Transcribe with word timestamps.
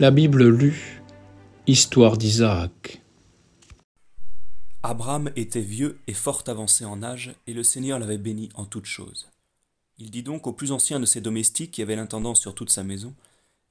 La 0.00 0.10
Bible 0.10 0.48
lue, 0.48 1.00
Histoire 1.68 2.18
d'Isaac. 2.18 3.00
Abraham 4.82 5.30
était 5.36 5.60
vieux 5.60 6.00
et 6.08 6.14
fort 6.14 6.42
avancé 6.48 6.84
en 6.84 7.04
âge, 7.04 7.32
et 7.46 7.54
le 7.54 7.62
Seigneur 7.62 8.00
l'avait 8.00 8.18
béni 8.18 8.48
en 8.56 8.64
toutes 8.64 8.86
choses. 8.86 9.30
Il 9.98 10.10
dit 10.10 10.24
donc 10.24 10.48
au 10.48 10.52
plus 10.52 10.72
ancien 10.72 10.98
de 10.98 11.06
ses 11.06 11.20
domestiques 11.20 11.70
qui 11.70 11.80
avait 11.80 11.94
l'intendance 11.94 12.40
sur 12.40 12.56
toute 12.56 12.70
sa 12.70 12.82
maison, 12.82 13.14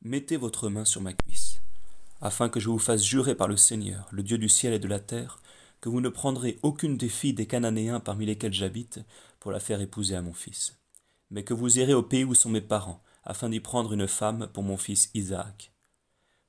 Mettez 0.02 0.38
votre 0.38 0.70
main 0.70 0.86
sur 0.86 1.02
ma 1.02 1.12
cuisse, 1.12 1.60
afin 2.22 2.48
que 2.48 2.62
je 2.62 2.70
vous 2.70 2.80
fasse 2.80 3.04
jurer 3.04 3.36
par 3.36 3.50
le 3.50 3.58
Seigneur, 3.58 4.08
le 4.12 4.24
Dieu 4.24 4.38
du 4.38 4.48
ciel 4.48 4.72
et 4.72 4.80
de 4.80 4.88
la 4.88 5.02
terre, 5.02 5.42
que 5.82 5.90
vous 5.90 6.00
ne 6.00 6.08
prendrez 6.10 6.58
aucune 6.64 6.96
des 6.96 7.10
filles 7.10 7.34
des 7.34 7.48
Cananéens 7.48 8.00
parmi 8.00 8.26
lesquels 8.26 8.54
j'habite 8.54 9.02
pour 9.42 9.52
la 9.52 9.60
faire 9.60 9.82
épouser 9.82 10.16
à 10.16 10.22
mon 10.22 10.34
fils, 10.34 10.78
mais 11.32 11.44
que 11.44 11.54
vous 11.54 11.80
irez 11.80 11.94
au 11.94 12.04
pays 12.04 12.24
où 12.24 12.34
sont 12.34 12.50
mes 12.50 12.62
parents, 12.62 13.04
afin 13.26 13.50
d'y 13.50 13.60
prendre 13.60 13.92
une 13.92 14.08
femme 14.08 14.48
pour 14.54 14.64
mon 14.64 14.78
fils 14.78 15.10
Isaac. 15.14 15.73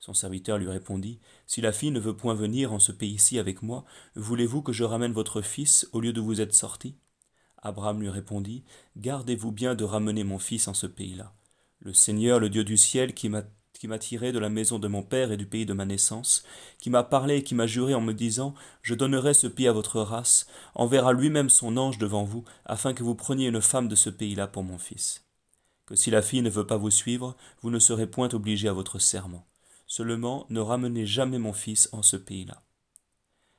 Son 0.04 0.12
serviteur 0.12 0.58
lui 0.58 0.68
répondit, 0.68 1.18
Si 1.46 1.62
la 1.62 1.72
fille 1.72 1.90
ne 1.90 1.98
veut 1.98 2.14
point 2.14 2.34
venir 2.34 2.74
en 2.74 2.78
ce 2.78 2.92
pays-ci 2.92 3.38
avec 3.38 3.62
moi, 3.62 3.86
voulez-vous 4.16 4.60
que 4.60 4.70
je 4.70 4.84
ramène 4.84 5.14
votre 5.14 5.40
fils 5.40 5.88
au 5.92 6.00
lieu 6.00 6.12
de 6.12 6.20
vous 6.20 6.42
être 6.42 6.52
sorti? 6.52 6.98
Abraham 7.62 8.02
lui 8.02 8.10
répondit, 8.10 8.64
Gardez-vous 8.98 9.50
bien 9.50 9.74
de 9.74 9.82
ramener 9.82 10.22
mon 10.22 10.38
fils 10.38 10.68
en 10.68 10.74
ce 10.74 10.86
pays-là. 10.86 11.32
Le 11.78 11.94
Seigneur, 11.94 12.38
le 12.38 12.50
Dieu 12.50 12.64
du 12.64 12.76
ciel, 12.76 13.14
qui 13.14 13.30
m'a 13.30 13.98
tiré 13.98 14.30
de 14.30 14.38
la 14.38 14.50
maison 14.50 14.78
de 14.78 14.88
mon 14.88 15.02
père 15.02 15.32
et 15.32 15.38
du 15.38 15.46
pays 15.46 15.64
de 15.64 15.72
ma 15.72 15.86
naissance, 15.86 16.44
qui 16.78 16.90
m'a 16.90 17.02
parlé 17.02 17.36
et 17.36 17.42
qui 17.42 17.54
m'a 17.54 17.66
juré 17.66 17.94
en 17.94 18.02
me 18.02 18.12
disant 18.12 18.52
Je 18.82 18.94
donnerai 18.94 19.32
ce 19.32 19.46
pays 19.46 19.68
à 19.68 19.72
votre 19.72 20.02
race, 20.02 20.46
enverra 20.74 21.14
lui-même 21.14 21.48
son 21.48 21.78
ange 21.78 21.96
devant 21.96 22.24
vous, 22.24 22.44
afin 22.66 22.92
que 22.92 23.02
vous 23.02 23.14
preniez 23.14 23.46
une 23.46 23.62
femme 23.62 23.88
de 23.88 23.96
ce 23.96 24.10
pays-là 24.10 24.48
pour 24.48 24.64
mon 24.64 24.76
fils. 24.76 25.24
Que 25.86 25.96
si 25.96 26.10
la 26.10 26.20
fille 26.20 26.42
ne 26.42 26.50
veut 26.50 26.66
pas 26.66 26.76
vous 26.76 26.90
suivre, 26.90 27.38
vous 27.62 27.70
ne 27.70 27.78
serez 27.78 28.06
point 28.06 28.28
obligé 28.34 28.68
à 28.68 28.74
votre 28.74 28.98
serment. 28.98 29.46
Seulement, 29.86 30.46
ne 30.50 30.60
ramenez 30.60 31.06
jamais 31.06 31.38
mon 31.38 31.52
fils 31.52 31.88
en 31.92 32.02
ce 32.02 32.16
pays-là. 32.16 32.62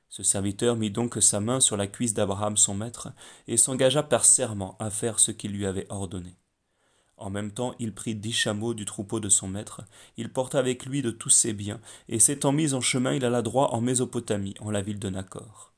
Ce 0.10 0.24
serviteur 0.24 0.76
mit 0.76 0.92
donc 0.92 1.18
sa 1.22 1.40
main 1.40 1.60
sur 1.60 1.76
la 1.76 1.88
cuisse 1.88 2.14
d'Abraham 2.14 2.58
son 2.58 2.74
maître, 2.74 3.10
et 3.48 3.58
s'engagea 3.58 4.02
par 4.02 4.26
serment 4.26 4.78
à 4.80 4.90
faire 4.90 5.20
ce 5.20 5.32
qu'il 5.32 5.52
lui 5.52 5.66
avait 5.66 5.88
ordonné. 5.90 6.38
En 7.18 7.30
même 7.30 7.52
temps, 7.52 7.76
il 7.80 7.94
prit 7.94 8.16
dix 8.16 8.34
chameaux 8.34 8.74
du 8.74 8.86
troupeau 8.86 9.20
de 9.20 9.30
son 9.30 9.48
maître, 9.48 9.82
il 10.18 10.32
porta 10.32 10.60
avec 10.60 10.86
lui 10.86 11.02
de 11.02 11.12
tous 11.12 11.30
ses 11.30 11.54
biens, 11.54 11.80
et 12.10 12.20
s'étant 12.20 12.52
mis 12.52 12.74
en 12.74 12.82
chemin, 12.82 13.14
il 13.14 13.26
alla 13.26 13.42
droit 13.42 13.70
en 13.72 13.82
Mésopotamie, 13.82 14.56
en 14.60 14.72
la 14.72 14.82
ville 14.82 15.00
de 15.00 15.10
Nacor. 15.10 15.74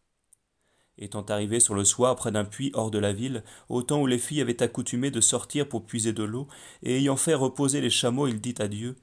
Étant 0.99 1.21
arrivé 1.21 1.59
sur 1.59 1.75
le 1.75 1.85
soir 1.85 2.15
près 2.15 2.31
d'un 2.31 2.45
puits 2.45 2.71
hors 2.73 2.89
de 2.89 2.97
la 2.97 3.13
ville, 3.13 3.43
au 3.69 3.83
temps 3.83 4.01
où 4.01 4.07
les 4.07 4.17
filles 4.17 4.41
avaient 4.41 4.63
accoutumé 4.63 5.11
de 5.11 5.21
sortir 5.21 5.69
pour 5.69 5.85
puiser 5.85 6.11
de 6.11 6.23
l'eau, 6.23 6.47
et 6.81 6.97
ayant 6.97 7.17
fait 7.17 7.35
reposer 7.35 7.81
les 7.81 7.91
chameaux, 7.91 8.27
il 8.27 8.41
dit 8.41 8.55
à 8.57 8.67
Dieu 8.67 8.95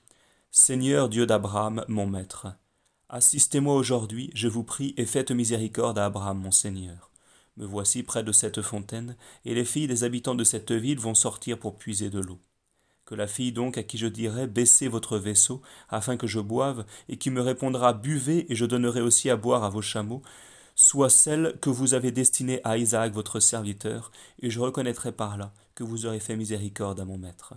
Seigneur 0.57 1.09
Dieu 1.09 1.27
d'Abraham, 1.27 1.85
mon 1.89 2.07
maître, 2.07 2.47
assistez-moi 3.09 3.75
aujourd'hui, 3.75 4.31
je 4.35 4.47
vous 4.47 4.63
prie, 4.63 4.95
et 4.97 5.05
faites 5.05 5.33
miséricorde 5.33 5.99
à 5.99 6.05
Abraham, 6.05 6.39
mon 6.39 6.53
Seigneur. 6.53 7.11
Me 7.57 7.67
voici 7.67 8.05
près 8.05 8.23
de 8.23 8.31
cette 8.31 8.63
fontaine, 8.63 9.17
et 9.45 9.53
les 9.53 9.65
filles 9.65 9.89
des 9.89 10.05
habitants 10.05 10.37
de 10.37 10.45
cette 10.45 10.71
ville 10.71 11.01
vont 11.01 11.17
sortir 11.17 11.59
pour 11.59 11.77
puiser 11.77 12.09
de 12.09 12.21
l'eau. 12.21 12.39
Que 13.05 13.17
la 13.17 13.27
fille 13.27 13.51
donc 13.51 13.79
à 13.79 13.83
qui 13.83 13.99
je 13.99 14.07
dirai 14.07 14.47
baissez 14.47 14.87
votre 14.87 15.19
vaisseau, 15.19 15.61
afin 15.89 16.17
que 16.17 16.29
je 16.29 16.39
boive, 16.39 16.87
et 17.09 17.17
qui 17.17 17.31
me 17.31 17.41
répondra 17.41 17.93
buvez, 17.93 18.47
et 18.49 18.55
je 18.55 18.65
donnerai 18.65 19.01
aussi 19.01 19.31
à 19.31 19.37
boire 19.37 19.65
à 19.65 19.71
vos 19.71 19.83
chameaux, 19.83 20.23
soit 20.77 21.11
celle 21.11 21.59
que 21.61 21.69
vous 21.69 21.95
avez 21.95 22.13
destinée 22.13 22.61
à 22.63 22.79
Isaac 22.79 23.13
votre 23.13 23.41
serviteur, 23.41 24.13
et 24.39 24.51
je 24.51 24.61
reconnaîtrai 24.61 25.11
par 25.11 25.37
là 25.37 25.53
que 25.75 25.83
vous 25.83 26.07
aurez 26.07 26.21
fait 26.21 26.37
miséricorde 26.37 27.01
à 27.01 27.05
mon 27.05 27.19
maître. 27.19 27.55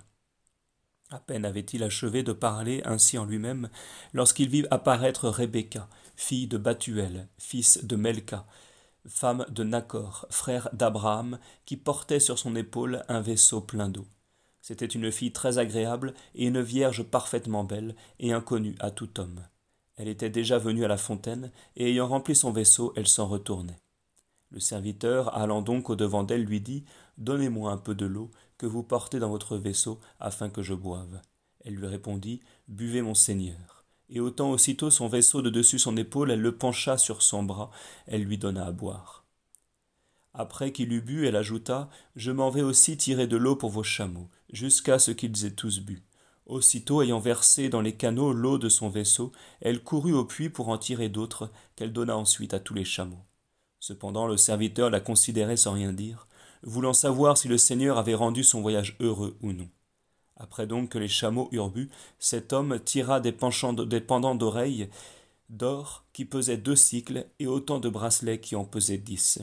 À 1.10 1.20
peine 1.20 1.46
avait-il 1.46 1.84
achevé 1.84 2.22
de 2.22 2.34
parler 2.34 2.82
ainsi 2.84 3.18
en 3.18 3.24
lui-même, 3.24 3.70
lorsqu'il 4.12 4.50
vit 4.50 4.66
apparaître 4.72 5.30
Rebecca, 5.30 5.88
fille 6.18 6.48
de 6.48 6.58
Bathuel, 6.58 7.30
fils 7.38 7.86
de 7.86 7.96
Melka, 7.96 8.46
femme 9.08 9.46
de 9.48 9.64
Nacor, 9.64 10.26
frère 10.30 10.70
d'Abraham, 10.74 11.40
qui 11.66 11.78
portait 11.78 12.20
sur 12.20 12.38
son 12.38 12.58
épaule 12.58 13.06
un 13.08 13.22
vaisseau 13.22 13.62
plein 13.62 13.88
d'eau. 13.88 14.06
C'était 14.62 14.86
une 14.86 15.10
fille 15.10 15.32
très 15.32 15.60
agréable 15.60 16.14
et 16.36 16.46
une 16.46 16.62
vierge 16.62 17.04
parfaitement 17.04 17.64
belle 17.64 17.96
et 18.20 18.34
inconnue 18.34 18.76
à 18.82 18.92
tout 18.92 19.18
homme. 19.22 19.46
Elle 19.96 20.10
était 20.10 20.30
déjà 20.30 20.58
venue 20.58 20.84
à 20.84 20.90
la 20.90 20.98
fontaine, 20.98 21.52
et 21.78 21.90
ayant 21.90 22.08
rempli 22.08 22.36
son 22.36 22.52
vaisseau, 22.52 22.92
elle 22.98 23.08
s'en 23.08 23.28
retournait. 23.28 23.80
Le 24.50 24.60
serviteur, 24.60 25.36
allant 25.36 25.62
donc 25.62 25.90
au-devant 25.90 26.24
d'elle, 26.24 26.44
lui 26.44 26.60
dit 26.60 26.84
Donnez-moi 27.18 27.72
un 27.72 27.78
peu 27.78 27.96
de 27.96 28.06
l'eau 28.06 28.30
que 28.58 28.66
vous 28.66 28.84
portez 28.84 29.20
dans 29.20 29.30
votre 29.30 29.58
vaisseau, 29.58 30.00
afin 30.20 30.50
que 30.50 30.62
je 30.62 30.74
boive. 30.74 31.22
Elle 31.64 31.76
lui 31.76 31.88
répondit 31.88 32.42
Buvez, 32.68 33.02
mon 33.02 33.14
Seigneur. 33.14 33.86
Et 34.10 34.20
ôtant 34.20 34.52
aussitôt 34.52 34.90
son 34.90 35.08
vaisseau 35.08 35.42
de 35.42 35.50
dessus 35.50 35.80
son 35.80 35.98
épaule, 35.98 36.32
elle 36.32 36.42
le 36.42 36.56
pencha 36.56 36.98
sur 36.98 37.22
son 37.22 37.44
bras, 37.44 37.72
elle 38.06 38.24
lui 38.24 38.38
donna 38.38 38.66
à 38.66 38.72
boire. 38.72 39.26
Après 40.34 40.72
qu'il 40.72 40.94
eut 40.94 41.02
bu, 41.02 41.28
elle 41.28 41.36
ajouta 41.36 41.90
Je 42.16 42.32
m'en 42.32 42.50
vais 42.50 42.62
aussi 42.62 42.96
tirer 42.96 43.28
de 43.28 43.38
l'eau 43.38 43.56
pour 43.56 43.70
vos 43.70 43.84
chameaux, 43.84 44.30
jusqu'à 44.52 45.00
ce 45.00 45.12
qu'ils 45.12 45.46
aient 45.46 45.52
tous 45.52 45.80
bu. 45.80 46.04
Aussitôt 46.46 47.02
ayant 47.02 47.20
versé 47.20 47.68
dans 47.68 47.82
les 47.82 47.96
canaux 47.96 48.32
l'eau 48.32 48.58
de 48.58 48.70
son 48.70 48.88
vaisseau, 48.88 49.34
elle 49.60 49.84
courut 49.84 50.14
au 50.14 50.24
puits 50.24 50.50
pour 50.50 50.70
en 50.70 50.78
tirer 50.78 51.10
d'autres, 51.10 51.52
qu'elle 51.76 51.92
donna 51.92 52.16
ensuite 52.16 52.54
à 52.54 52.60
tous 52.60 52.74
les 52.74 52.86
chameaux. 52.86 53.26
Cependant 53.80 54.28
le 54.28 54.38
serviteur 54.38 54.90
la 54.90 55.02
considérait 55.02 55.58
sans 55.58 55.74
rien 55.74 55.92
dire, 55.92 56.27
voulant 56.64 56.94
savoir 56.94 57.38
si 57.38 57.48
le 57.48 57.58
Seigneur 57.58 57.98
avait 57.98 58.16
rendu 58.16 58.44
son 58.44 58.62
voyage 58.62 58.96
heureux 59.00 59.38
ou 59.42 59.54
non. 59.54 59.70
Après 60.36 60.68
donc 60.68 60.90
que 60.90 60.98
les 60.98 61.08
chameaux 61.08 61.50
eurent 61.52 61.72
bu, 61.72 61.90
cet 62.20 62.54
homme 62.54 62.80
tira 62.80 63.20
des, 63.20 63.32
pendants 63.32 64.36
d'oreilles 64.36 64.90
d'or 65.50 66.06
qui 66.14 66.26
pesaient 66.26 66.58
deux 66.58 66.76
cycles 66.76 67.26
et 67.40 67.48
autant 67.48 67.80
de 67.80 67.90
bracelets 67.90 68.40
qui 68.40 68.56
en 68.56 68.66
pesaient 68.66 68.98
dix. 68.98 69.40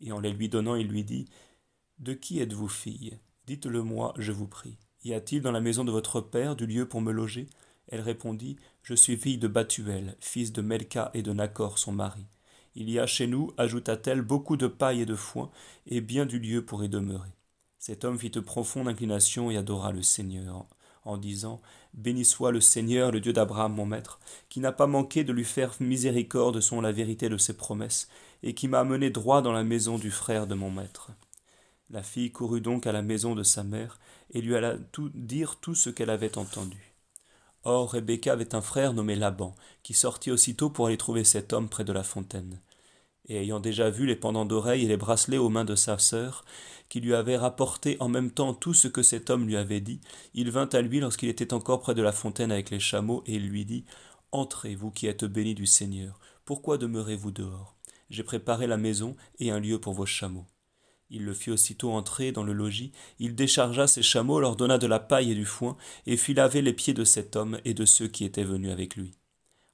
Et 0.00 0.12
en 0.12 0.20
les 0.20 0.32
lui 0.32 0.48
donnant, 0.48 0.74
il 0.74 0.88
lui 0.88 1.04
dit 1.04 1.26
De 1.98 2.12
qui 2.12 2.40
êtes-vous 2.40 2.68
fille? 2.68 3.18
Dites-le 3.46 3.82
moi, 3.82 4.12
je 4.18 4.32
vous 4.32 4.48
prie. 4.48 4.76
Y 5.04 5.14
a-t-il 5.14 5.40
dans 5.40 5.52
la 5.52 5.60
maison 5.60 5.84
de 5.84 5.92
votre 5.92 6.20
père 6.20 6.56
du 6.56 6.66
lieu 6.66 6.86
pour 6.86 7.00
me 7.00 7.12
loger? 7.12 7.48
Elle 7.88 8.00
répondit 8.00 8.56
Je 8.82 8.94
suis 8.94 9.16
fille 9.16 9.38
de 9.38 9.48
Bathuel, 9.48 10.16
fils 10.20 10.52
de 10.52 10.60
Melka 10.60 11.10
et 11.14 11.22
de 11.22 11.32
Nacor, 11.32 11.78
son 11.78 11.92
mari. 11.92 12.26
Il 12.78 12.90
y 12.90 12.98
a 12.98 13.06
chez 13.06 13.26
nous, 13.26 13.52
ajouta-t-elle, 13.56 14.20
beaucoup 14.20 14.58
de 14.58 14.66
paille 14.66 15.00
et 15.00 15.06
de 15.06 15.14
foin, 15.14 15.50
et 15.86 16.02
bien 16.02 16.26
du 16.26 16.38
lieu 16.38 16.62
pour 16.62 16.84
y 16.84 16.90
demeurer. 16.90 17.30
Cet 17.78 18.04
homme 18.04 18.18
fit 18.18 18.28
de 18.28 18.38
profonde 18.38 18.86
inclination 18.86 19.50
et 19.50 19.56
adora 19.56 19.92
le 19.92 20.02
Seigneur, 20.02 20.66
en 21.06 21.16
disant 21.16 21.62
Béni 21.94 22.26
soit 22.26 22.52
le 22.52 22.60
Seigneur, 22.60 23.12
le 23.12 23.20
Dieu 23.20 23.32
d'Abraham, 23.32 23.72
mon 23.72 23.86
maître, 23.86 24.20
qui 24.50 24.60
n'a 24.60 24.72
pas 24.72 24.86
manqué 24.86 25.24
de 25.24 25.32
lui 25.32 25.44
faire 25.44 25.74
miséricorde 25.80 26.60
selon 26.60 26.82
la 26.82 26.92
vérité 26.92 27.30
de 27.30 27.38
ses 27.38 27.56
promesses, 27.56 28.10
et 28.42 28.52
qui 28.52 28.68
m'a 28.68 28.80
amené 28.80 29.08
droit 29.08 29.40
dans 29.40 29.52
la 29.52 29.64
maison 29.64 29.96
du 29.96 30.10
frère 30.10 30.46
de 30.46 30.54
mon 30.54 30.70
maître. 30.70 31.12
La 31.88 32.02
fille 32.02 32.30
courut 32.30 32.60
donc 32.60 32.86
à 32.86 32.92
la 32.92 33.00
maison 33.00 33.34
de 33.34 33.42
sa 33.42 33.64
mère, 33.64 33.98
et 34.32 34.42
lui 34.42 34.54
alla 34.54 34.76
dire 35.14 35.56
tout 35.56 35.74
ce 35.74 35.88
qu'elle 35.88 36.10
avait 36.10 36.36
entendu. 36.36 36.92
Or 37.64 37.92
Rebecca 37.92 38.34
avait 38.34 38.54
un 38.54 38.60
frère 38.60 38.92
nommé 38.92 39.16
Laban, 39.16 39.54
qui 39.82 39.94
sortit 39.94 40.30
aussitôt 40.30 40.68
pour 40.68 40.88
aller 40.88 40.98
trouver 40.98 41.24
cet 41.24 41.54
homme 41.54 41.70
près 41.70 41.84
de 41.84 41.92
la 41.94 42.02
fontaine 42.02 42.60
et 43.26 43.40
ayant 43.40 43.60
déjà 43.60 43.90
vu 43.90 44.06
les 44.06 44.16
pendants 44.16 44.44
d'oreilles 44.44 44.84
et 44.84 44.88
les 44.88 44.96
bracelets 44.96 45.38
aux 45.38 45.48
mains 45.48 45.64
de 45.64 45.74
sa 45.74 45.98
sœur, 45.98 46.44
qui 46.88 47.00
lui 47.00 47.14
avait 47.14 47.36
rapporté 47.36 47.96
en 48.00 48.08
même 48.08 48.30
temps 48.30 48.54
tout 48.54 48.74
ce 48.74 48.88
que 48.88 49.02
cet 49.02 49.30
homme 49.30 49.46
lui 49.46 49.56
avait 49.56 49.80
dit, 49.80 50.00
il 50.34 50.50
vint 50.50 50.68
à 50.72 50.80
lui 50.80 51.00
lorsqu'il 51.00 51.28
était 51.28 51.52
encore 51.52 51.80
près 51.80 51.94
de 51.94 52.02
la 52.02 52.12
fontaine 52.12 52.52
avec 52.52 52.70
les 52.70 52.80
chameaux, 52.80 53.22
et 53.26 53.34
il 53.34 53.48
lui 53.48 53.64
dit 53.64 53.84
Entrez, 54.32 54.74
vous 54.74 54.90
qui 54.90 55.06
êtes 55.06 55.24
bénis 55.24 55.54
du 55.54 55.66
Seigneur, 55.66 56.18
pourquoi 56.44 56.78
demeurez-vous 56.78 57.30
dehors? 57.30 57.76
J'ai 58.10 58.22
préparé 58.22 58.66
la 58.66 58.76
maison 58.76 59.16
et 59.40 59.50
un 59.50 59.58
lieu 59.58 59.80
pour 59.80 59.94
vos 59.94 60.06
chameaux. 60.06 60.46
Il 61.10 61.24
le 61.24 61.34
fit 61.34 61.50
aussitôt 61.50 61.92
entrer 61.92 62.32
dans 62.32 62.42
le 62.42 62.52
logis, 62.52 62.92
il 63.18 63.34
déchargea 63.34 63.86
ses 63.86 64.02
chameaux, 64.02 64.40
leur 64.40 64.56
donna 64.56 64.78
de 64.78 64.86
la 64.86 64.98
paille 64.98 65.30
et 65.30 65.36
du 65.36 65.44
foin, 65.44 65.76
et 66.06 66.16
fit 66.16 66.34
laver 66.34 66.62
les 66.62 66.72
pieds 66.72 66.94
de 66.94 67.04
cet 67.04 67.36
homme 67.36 67.60
et 67.64 67.74
de 67.74 67.84
ceux 67.84 68.08
qui 68.08 68.24
étaient 68.24 68.44
venus 68.44 68.72
avec 68.72 68.96
lui. 68.96 69.14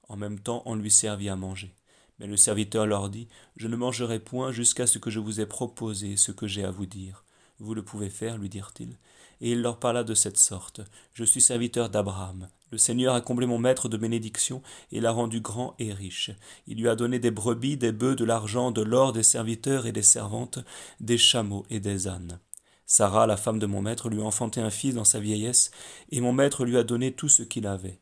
En 0.09 0.17
même 0.17 0.41
temps 0.41 0.62
on 0.67 0.75
lui 0.75 0.91
servit 0.91 1.31
à 1.31 1.37
manger. 1.37 1.75
Mais 2.23 2.29
le 2.29 2.37
serviteur 2.37 2.87
leur 2.87 3.11
dit 3.11 3.27
Je 3.57 3.67
ne 3.67 3.75
mangerai 3.75 4.21
point 4.21 4.53
jusqu'à 4.53 4.87
ce 4.87 5.01
que 5.01 5.11
je 5.11 5.19
vous 5.19 5.41
ai 5.41 5.47
proposé 5.47 6.17
ce 6.17 6.31
que 6.31 6.47
j'ai 6.47 6.63
à 6.63 6.71
vous 6.71 6.87
dire. 6.87 7.25
Vous 7.59 7.75
le 7.75 7.83
pouvez 7.83 8.11
faire, 8.11 8.39
lui 8.39 8.49
dirent-ils. 8.49 8.97
Et 9.41 9.51
il 9.51 9.61
leur 9.61 9.81
parla 9.81 10.05
de 10.05 10.15
cette 10.15 10.39
sorte 10.39 10.83
Je 11.15 11.25
suis 11.25 11.41
serviteur 11.41 11.91
d'Abraham. 11.91 12.47
Le 12.71 12.79
Seigneur 12.79 13.17
a 13.17 13.21
comblé 13.21 13.45
mon 13.47 13.59
maître 13.59 13.89
de 13.89 13.97
bénédiction 13.97 14.63
et 14.93 15.01
l'a 15.01 15.11
rendu 15.11 15.41
grand 15.41 15.75
et 15.81 15.93
riche. 15.93 16.31
Il 16.69 16.79
lui 16.79 16.89
a 16.89 16.95
donné 16.95 17.19
des 17.19 17.33
brebis, 17.33 17.77
des 17.77 17.91
bœufs, 17.91 18.15
de 18.15 18.25
l'argent, 18.25 18.71
de 18.71 18.83
l'or, 18.83 19.13
des 19.13 19.25
serviteurs 19.25 19.87
et 19.87 19.93
des 19.93 20.03
servantes, 20.03 20.61
des 21.01 21.19
chameaux 21.19 21.67
et 21.71 21.81
des 21.81 22.07
ânes. 22.07 22.39
Sarah, 22.87 23.27
la 23.27 23.37
femme 23.37 23.59
de 23.59 23.67
mon 23.67 23.83
maître, 23.83 24.09
lui 24.09 24.21
a 24.21 24.25
enfanté 24.25 24.61
un 24.61 24.71
fils 24.71 24.95
dans 24.95 25.05
sa 25.05 25.19
vieillesse, 25.19 25.73
et 26.11 26.21
mon 26.21 26.33
maître 26.33 26.65
lui 26.65 26.77
a 26.77 26.85
donné 26.85 27.13
tout 27.13 27.29
ce 27.29 27.43
qu'il 27.43 27.67
avait. 27.67 28.01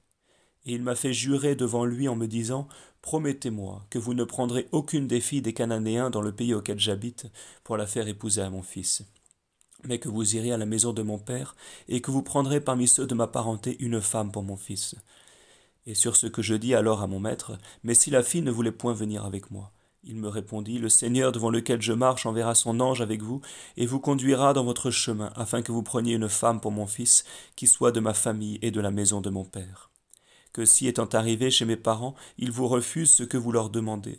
Et 0.67 0.75
il 0.75 0.83
m'a 0.83 0.95
fait 0.95 1.13
jurer 1.13 1.55
devant 1.55 1.85
lui 1.85 2.09
en 2.09 2.17
me 2.17 2.27
disant 2.27 2.69
Promettez-moi 3.03 3.87
que 3.91 3.99
vous 3.99 4.15
ne 4.15 4.25
prendrez 4.25 4.69
aucune 4.73 5.07
des 5.07 5.21
filles 5.21 5.43
des 5.43 5.55
Cananéens 5.55 6.11
dans 6.11 6.21
le 6.21 6.33
pays 6.33 6.55
auquel 6.55 6.79
j'habite 6.79 7.27
pour 7.65 7.77
la 7.77 7.87
faire 7.87 8.09
épouser 8.09 8.43
à 8.43 8.51
mon 8.51 8.63
fils, 8.63 9.03
mais 9.85 9.99
que 9.99 10.11
vous 10.11 10.37
irez 10.37 10.53
à 10.53 10.59
la 10.59 10.67
maison 10.67 10.93
de 10.93 11.03
mon 11.03 11.19
père, 11.19 11.57
et 11.89 12.03
que 12.03 12.11
vous 12.11 12.23
prendrez 12.23 12.61
parmi 12.61 12.89
ceux 12.89 13.07
de 13.07 13.15
ma 13.15 13.27
parenté 13.27 13.77
une 13.81 14.03
femme 14.03 14.33
pour 14.33 14.43
mon 14.43 14.57
fils. 14.57 14.97
Et 15.87 15.95
sur 15.95 16.15
ce 16.15 16.27
que 16.27 16.43
je 16.43 16.55
dis 16.55 16.75
alors 16.75 17.01
à 17.01 17.07
mon 17.07 17.21
maître, 17.21 17.57
Mais 17.83 17.95
si 17.95 18.11
la 18.11 18.23
fille 18.23 18.43
ne 18.43 18.51
voulait 18.51 18.73
point 18.73 18.93
venir 18.93 19.25
avec 19.25 19.51
moi 19.51 19.73
il 20.03 20.17
me 20.17 20.29
répondit, 20.29 20.79
Le 20.79 20.89
Seigneur 20.89 21.33
devant 21.33 21.51
lequel 21.51 21.83
je 21.83 21.93
marche 21.93 22.25
enverra 22.25 22.55
son 22.55 22.81
ange 22.81 23.03
avec 23.03 23.23
vous, 23.23 23.41
et 23.77 23.87
vous 23.87 24.01
conduira 24.01 24.55
dans 24.55 24.65
votre 24.65 24.91
chemin, 24.91 25.31
afin 25.37 25.63
que 25.63 25.73
vous 25.73 25.83
preniez 25.83 26.15
une 26.15 26.29
femme 26.29 26.61
pour 26.61 26.73
mon 26.73 26.87
fils, 26.87 27.25
qui 27.57 27.67
soit 27.67 27.93
de 27.93 28.01
ma 28.01 28.15
famille 28.15 28.59
et 28.63 28.71
de 28.71 28.81
la 28.81 28.91
maison 28.91 29.21
de 29.21 29.31
mon 29.31 29.45
père. 29.45 29.90
Que 30.53 30.65
si 30.65 30.89
étant 30.89 31.07
arrivé 31.07 31.51
chez 31.51 31.65
mes 31.65 31.77
parents, 31.77 32.15
ils 32.39 32.51
vous 32.51 32.67
refusent 32.67 33.11
ce 33.11 33.23
que 33.23 33.37
vous 33.37 33.53
leur 33.53 33.71
demandez, 33.71 34.19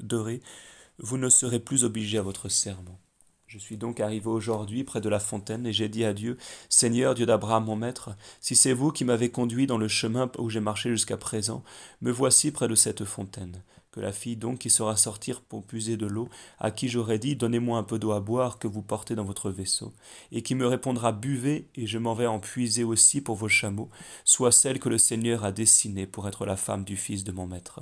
vous 0.98 1.18
ne 1.18 1.30
serez 1.30 1.60
plus 1.60 1.84
obligé 1.84 2.18
à 2.18 2.22
votre 2.22 2.48
serment. 2.50 3.00
Je 3.48 3.58
suis 3.58 3.76
donc 3.76 4.00
arrivé 4.00 4.28
aujourd'hui 4.28 4.86
près 4.86 5.02
de 5.02 5.10
la 5.10 5.20
fontaine, 5.20 5.68
et 5.68 5.74
j'ai 5.74 5.90
dit 5.90 6.06
à 6.06 6.14
Dieu, 6.14 6.38
Seigneur 6.70 7.16
Dieu 7.16 7.26
d'Abraham 7.26 7.66
mon 7.66 7.76
maître, 7.76 8.12
si 8.40 8.56
c'est 8.56 8.72
vous 8.72 8.94
qui 8.94 9.04
m'avez 9.04 9.30
conduit 9.30 9.68
dans 9.68 9.78
le 9.78 9.90
chemin 9.90 10.32
où 10.38 10.50
j'ai 10.50 10.62
marché 10.62 10.90
jusqu'à 10.90 11.18
présent, 11.18 11.62
me 12.00 12.12
voici 12.12 12.52
près 12.52 12.70
de 12.70 12.76
cette 12.76 13.04
fontaine. 13.04 13.62
Que 13.92 14.00
la 14.00 14.14
fille 14.14 14.38
donc 14.38 14.60
qui 14.60 14.70
sera 14.70 14.96
sortir 14.96 15.42
pour 15.42 15.66
puiser 15.66 15.98
de 15.98 16.06
l'eau, 16.06 16.30
à 16.60 16.72
qui 16.72 16.88
j'aurais 16.88 17.20
dit, 17.20 17.36
Donnez-moi 17.36 17.78
un 17.78 17.84
peu 17.84 18.00
d'eau 18.00 18.14
à 18.14 18.22
boire 18.22 18.58
que 18.58 18.68
vous 18.68 18.82
portez 18.82 19.16
dans 19.16 19.26
votre 19.26 19.52
vaisseau, 19.52 19.94
et 20.32 20.44
qui 20.44 20.56
me 20.56 20.66
répondra, 20.66 21.12
Buvez, 21.12 21.68
et 21.76 21.88
je 21.88 21.98
m'en 21.98 22.14
vais 22.14 22.26
en 22.26 22.40
puiser 22.40 22.86
aussi 22.86 23.20
pour 23.20 23.36
vos 23.36 23.50
chameaux, 23.50 23.90
soit 24.24 24.54
celle 24.54 24.80
que 24.80 24.88
le 24.88 24.98
Seigneur 24.98 25.44
a 25.44 25.52
dessinée 25.52 26.08
pour 26.08 26.28
être 26.30 26.46
la 26.46 26.56
femme 26.56 26.86
du 26.86 26.96
fils 26.96 27.26
de 27.26 27.34
mon 27.34 27.48
maître. 27.48 27.82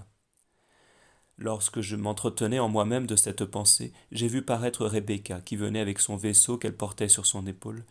Lorsque 1.38 1.80
je 1.82 1.96
m'entretenais 1.96 2.60
en 2.60 2.70
moi-même 2.70 3.06
de 3.06 3.16
cette 3.16 3.46
pensée, 3.46 3.94
j'ai 4.12 4.28
vu 4.28 4.42
paraître 4.42 4.88
Rebecca, 4.88 5.42
qui 5.42 5.56
venait 5.58 5.80
avec 5.80 6.00
son 6.00 6.18
vaisseau 6.18 6.58
qu'elle 6.58 6.76
portait 6.76 7.08
sur 7.08 7.28
son 7.28 7.46
épaule, 7.46 7.86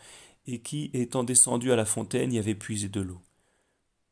et 0.47 0.61
qui, 0.61 0.91
étant 0.93 1.23
descendue 1.25 1.73
à 1.73 1.77
la 1.77 1.85
fontaine, 1.85 2.33
y 2.33 2.39
avait 2.39 2.55
puisé 2.57 2.89
de 2.89 3.01
l'eau. 3.01 3.21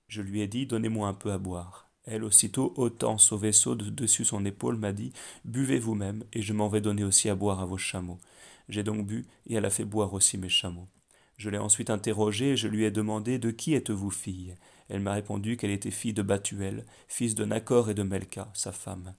Je 0.06 0.23
lui 0.23 0.43
ai 0.43 0.47
dit 0.47 0.67
Donnez-moi 0.67 1.08
un 1.08 1.14
peu 1.14 1.32
à 1.32 1.38
boire. 1.38 1.86
Elle, 2.06 2.23
aussitôt 2.23 2.73
ôtant 2.76 3.19
son 3.19 3.37
vaisseau 3.37 3.75
de 3.75 3.91
dessus 3.91 4.25
son 4.25 4.44
épaule, 4.44 4.76
m'a 4.76 4.93
dit 4.93 5.12
Buvez 5.44 5.81
vous-même, 5.81 6.23
et 6.32 6.41
je 6.41 6.53
m'en 6.53 6.69
vais 6.69 6.81
donner 6.81 7.03
aussi 7.03 7.29
à 7.29 7.35
boire 7.35 7.61
à 7.61 7.67
vos 7.67 7.79
chameaux. 7.79 8.20
J'ai 8.69 8.85
donc 8.85 9.06
bu, 9.06 9.26
et 9.47 9.55
elle 9.55 9.64
a 9.64 9.70
fait 9.70 9.85
boire 9.85 10.14
aussi 10.14 10.38
mes 10.38 10.49
chameaux. 10.49 10.88
Je 11.37 11.50
l'ai 11.50 11.58
ensuite 11.58 11.91
interrogée, 11.91 12.53
et 12.53 12.56
je 12.56 12.69
lui 12.69 12.85
ai 12.85 12.93
demandé 12.93 13.38
De 13.38 13.50
qui 13.50 13.75
êtes-vous 13.75 14.11
fille? 14.11 14.55
Elle 14.88 15.00
m'a 15.00 15.14
répondu 15.14 15.56
qu'elle 15.56 15.73
était 15.73 15.91
fille 15.91 16.12
de 16.12 16.23
Batuel, 16.23 16.87
fils 17.08 17.35
de 17.35 17.44
Nacor 17.44 17.91
et 17.91 17.94
de 17.94 18.05
Melka, 18.05 18.50
sa 18.55 18.70
femme. 18.70 19.14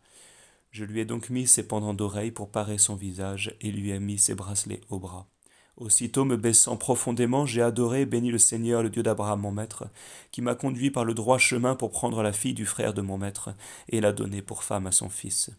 Je 0.72 0.86
lui 0.86 1.01
ai 1.01 1.06
donc 1.06 1.30
mis 1.30 1.45
ses 1.45 1.68
pendants 1.68 1.94
d'oreilles 1.94 2.31
pour 2.31 2.51
parer 2.51 2.78
son 2.78 2.95
visage, 2.95 3.54
et 3.60 3.72
lui 3.72 3.92
ai 3.92 4.00
mis 4.00 4.18
ses 4.18 4.34
bracelets 4.34 4.81
au 4.89 5.00
bras. 5.00 5.28
Aussitôt 5.77 6.25
me 6.25 6.38
baissant 6.38 6.75
profondément, 6.75 7.45
j'ai 7.45 7.62
adoré 7.62 8.01
et 8.01 8.06
béni 8.06 8.31
le 8.31 8.39
Seigneur, 8.39 8.83
le 8.83 8.89
Dieu 8.89 9.03
d'Abraham 9.03 9.41
mon 9.41 9.51
maître, 9.51 9.85
qui 10.31 10.41
m'a 10.41 10.56
conduit 10.56 10.91
par 10.91 11.06
le 11.06 11.13
droit 11.13 11.38
chemin 11.38 11.75
pour 11.75 11.91
prendre 11.91 12.24
la 12.24 12.33
fille 12.33 12.56
du 12.56 12.65
frère 12.65 12.94
de 12.94 13.01
mon 13.01 13.18
maître, 13.18 13.53
et 13.89 14.01
la 14.01 14.12
donner 14.12 14.41
pour 14.41 14.63
femme 14.63 14.88
à 14.88 14.91
son 14.91 15.09
fils. 15.09 15.51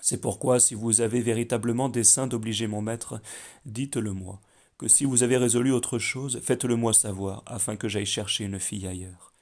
C'est 0.00 0.20
pourquoi, 0.20 0.60
si 0.60 0.74
vous 0.74 1.02
avez 1.02 1.20
véritablement 1.20 1.88
dessein 1.88 2.26
d'obliger 2.26 2.66
mon 2.66 2.80
maître, 2.80 3.20
dites-le 3.66 4.12
moi, 4.12 4.40
que 4.78 4.88
si 4.88 5.04
vous 5.04 5.22
avez 5.22 5.36
résolu 5.36 5.72
autre 5.72 5.98
chose, 5.98 6.40
faites-le 6.42 6.76
moi 6.76 6.94
savoir, 6.94 7.42
afin 7.46 7.76
que 7.76 7.88
j'aille 7.88 8.06
chercher 8.06 8.44
une 8.44 8.58
fille 8.58 8.86
ailleurs. 8.86 9.32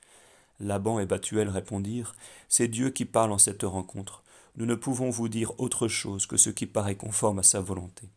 Laban 0.59 0.99
et 0.99 1.07
Batuel 1.07 1.49
répondirent, 1.49 2.17
C'est 2.49 2.69
Dieu 2.69 2.91
qui 2.91 3.05
parle 3.05 3.33
en 3.33 3.39
cette 3.39 3.63
rencontre 3.63 4.25
nous 4.57 4.65
ne 4.65 4.75
pouvons 4.75 5.11
vous 5.11 5.29
dire 5.29 5.53
autre 5.59 5.87
chose 5.87 6.27
que 6.27 6.39
ce 6.39 6.51
qui 6.51 6.67
paraît 6.67 6.97
conforme 6.97 7.41
à 7.41 7.43
sa 7.43 7.61
volonté. 7.61 8.09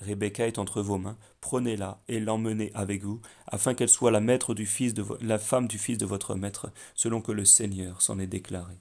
Rebecca 0.00 0.46
est 0.46 0.58
entre 0.58 0.82
vos 0.82 0.98
mains, 0.98 1.16
prenez-la 1.40 2.00
et 2.08 2.20
l'emmenez 2.20 2.70
avec 2.74 3.02
vous, 3.02 3.20
afin 3.46 3.74
qu'elle 3.74 3.88
soit 3.88 4.10
la, 4.10 4.20
maître 4.20 4.54
du 4.54 4.66
fils 4.66 4.94
de 4.94 5.04
la 5.20 5.38
femme 5.38 5.68
du 5.68 5.78
fils 5.78 5.98
de 5.98 6.06
votre 6.06 6.34
maître, 6.34 6.70
selon 6.94 7.20
que 7.20 7.32
le 7.32 7.44
Seigneur 7.44 8.02
s'en 8.02 8.18
est 8.18 8.26
déclaré. 8.26 8.74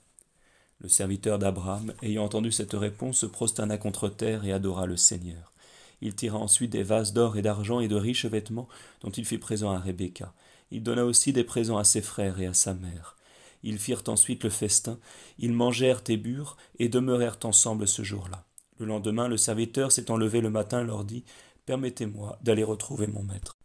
Le 0.80 0.90
serviteur 0.90 1.40
d'Abraham, 1.40 1.94
ayant 2.02 2.26
entendu 2.26 2.52
cette 2.52 2.74
réponse, 2.74 3.20
se 3.20 3.26
prosterna 3.26 3.78
contre 3.78 4.10
terre 4.10 4.44
et 4.44 4.52
adora 4.52 4.86
le 4.86 4.98
Seigneur. 4.98 5.54
Il 6.02 6.16
tira 6.16 6.38
ensuite 6.38 6.72
des 6.72 6.84
vases 6.84 7.14
d'or 7.14 7.38
et 7.38 7.42
d'argent 7.42 7.80
et 7.80 7.88
de 7.88 7.96
riches 7.96 8.26
vêtements 8.26 8.68
dont 9.02 9.10
il 9.10 9.26
fit 9.26 9.38
présent 9.38 9.72
à 9.72 9.80
Rebecca. 9.80 10.34
Il 10.72 10.84
donna 10.84 11.06
aussi 11.06 11.32
des 11.32 11.46
présents 11.46 11.78
à 11.78 11.86
ses 11.86 12.02
frères 12.02 12.42
et 12.42 12.48
à 12.48 12.54
sa 12.54 12.74
mère. 12.74 13.16
Ils 13.64 13.80
firent 13.80 14.04
ensuite 14.08 14.44
le 14.44 14.50
festin, 14.50 15.00
ils 15.40 15.54
mangèrent 15.54 16.04
et 16.10 16.18
burent, 16.18 16.58
et 16.78 16.90
demeurèrent 16.90 17.40
ensemble 17.44 17.88
ce 17.88 18.04
jour-là. 18.04 18.46
Le 18.78 18.86
lendemain, 18.86 19.28
le 19.28 19.38
serviteur 19.38 19.92
s'étant 19.92 20.18
levé 20.18 20.42
le 20.42 20.50
matin 20.50 20.84
leur 20.84 21.06
dit 21.06 21.24
Permettez-moi 21.66 22.38
d'aller 22.42 22.64
retrouver 22.64 23.08
mon 23.08 23.24
maître. 23.24 23.58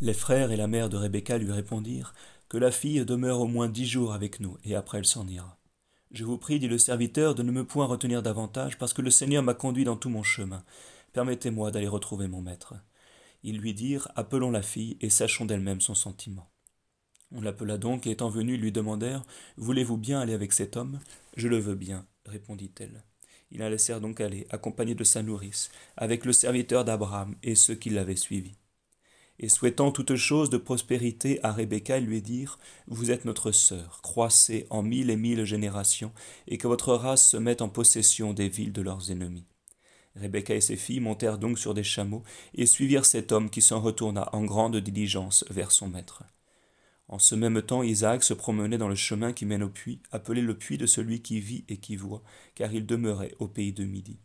Les 0.00 0.14
frères 0.14 0.50
et 0.50 0.56
la 0.56 0.66
mère 0.66 0.88
de 0.88 0.96
Rebecca 0.96 1.38
lui 1.38 1.52
répondirent 1.52 2.14
Que 2.48 2.56
la 2.56 2.70
fille 2.70 3.04
demeure 3.04 3.40
au 3.40 3.46
moins 3.46 3.68
dix 3.68 3.86
jours 3.86 4.14
avec 4.14 4.40
nous, 4.40 4.56
et 4.64 4.74
après 4.74 4.98
elle 4.98 5.06
s'en 5.06 5.26
ira. 5.28 5.58
Je 6.10 6.24
vous 6.24 6.38
prie, 6.38 6.58
dit 6.58 6.68
le 6.68 6.78
serviteur, 6.78 7.34
de 7.34 7.42
ne 7.42 7.52
me 7.52 7.64
point 7.64 7.86
retenir 7.86 8.22
davantage, 8.22 8.78
parce 8.78 8.92
que 8.92 9.02
le 9.02 9.10
Seigneur 9.10 9.42
m'a 9.42 9.54
conduit 9.54 9.84
dans 9.84 9.96
tout 9.96 10.10
mon 10.10 10.22
chemin. 10.22 10.64
Permettez-moi 11.12 11.70
d'aller 11.70 11.88
retrouver 11.88 12.28
mon 12.28 12.40
maître. 12.40 12.74
Ils 13.42 13.58
lui 13.58 13.74
dirent 13.74 14.08
Appelons 14.16 14.50
la 14.50 14.62
fille, 14.62 14.96
et 15.00 15.10
sachons 15.10 15.44
d'elle-même 15.44 15.80
son 15.80 15.94
sentiment. 15.94 16.48
On 17.30 17.40
l'appela 17.40 17.78
donc, 17.78 18.06
et 18.06 18.12
étant 18.12 18.28
venus, 18.30 18.58
lui 18.58 18.72
demandèrent 18.72 19.24
Voulez-vous 19.56 19.96
bien 19.96 20.20
aller 20.20 20.34
avec 20.34 20.52
cet 20.52 20.76
homme? 20.76 21.00
Je 21.36 21.48
le 21.48 21.58
veux 21.58 21.74
bien, 21.74 22.06
répondit-elle. 22.26 23.02
Ils 23.50 23.60
la 23.60 23.70
laissèrent 23.70 24.00
donc 24.00 24.20
aller, 24.20 24.46
accompagnée 24.50 24.94
de 24.94 25.04
sa 25.04 25.22
nourrice, 25.22 25.70
avec 25.96 26.24
le 26.24 26.32
serviteur 26.32 26.84
d'Abraham 26.84 27.34
et 27.42 27.54
ceux 27.54 27.74
qui 27.74 27.90
l'avaient 27.90 28.16
suivi. 28.16 28.52
Et 29.38 29.48
souhaitant 29.48 29.90
toute 29.90 30.14
chose 30.14 30.48
de 30.50 30.56
prospérité 30.56 31.40
à 31.42 31.52
Rebecca, 31.52 31.98
ils 31.98 32.06
lui 32.06 32.22
dirent 32.22 32.58
Vous 32.86 33.10
êtes 33.10 33.24
notre 33.24 33.50
sœur, 33.50 34.00
croissez 34.02 34.66
en 34.70 34.82
mille 34.82 35.10
et 35.10 35.16
mille 35.16 35.44
générations, 35.44 36.12
et 36.46 36.56
que 36.56 36.68
votre 36.68 36.94
race 36.94 37.30
se 37.30 37.36
mette 37.36 37.62
en 37.62 37.68
possession 37.68 38.32
des 38.32 38.48
villes 38.48 38.72
de 38.72 38.82
leurs 38.82 39.10
ennemis. 39.10 39.46
Rebecca 40.16 40.54
et 40.54 40.60
ses 40.60 40.76
filles 40.76 41.00
montèrent 41.00 41.38
donc 41.38 41.58
sur 41.58 41.74
des 41.74 41.82
chameaux 41.82 42.22
et 42.54 42.66
suivirent 42.66 43.04
cet 43.04 43.32
homme 43.32 43.50
qui 43.50 43.60
s'en 43.60 43.80
retourna 43.80 44.28
en 44.32 44.44
grande 44.44 44.76
diligence 44.76 45.44
vers 45.50 45.72
son 45.72 45.88
maître. 45.88 46.22
En 47.08 47.18
ce 47.18 47.34
même 47.34 47.60
temps, 47.60 47.82
Isaac 47.82 48.24
se 48.24 48.34
promenait 48.34 48.78
dans 48.78 48.88
le 48.88 48.94
chemin 48.94 49.32
qui 49.32 49.44
mène 49.44 49.62
au 49.62 49.68
puits, 49.68 50.00
appelé 50.10 50.40
le 50.40 50.56
puits 50.56 50.78
de 50.78 50.86
celui 50.86 51.20
qui 51.20 51.40
vit 51.40 51.64
et 51.68 51.76
qui 51.76 51.96
voit, 51.96 52.22
car 52.54 52.72
il 52.72 52.86
demeurait 52.86 53.34
au 53.38 53.48
pays 53.48 53.72
de 53.72 53.84
Midi. 53.84 54.18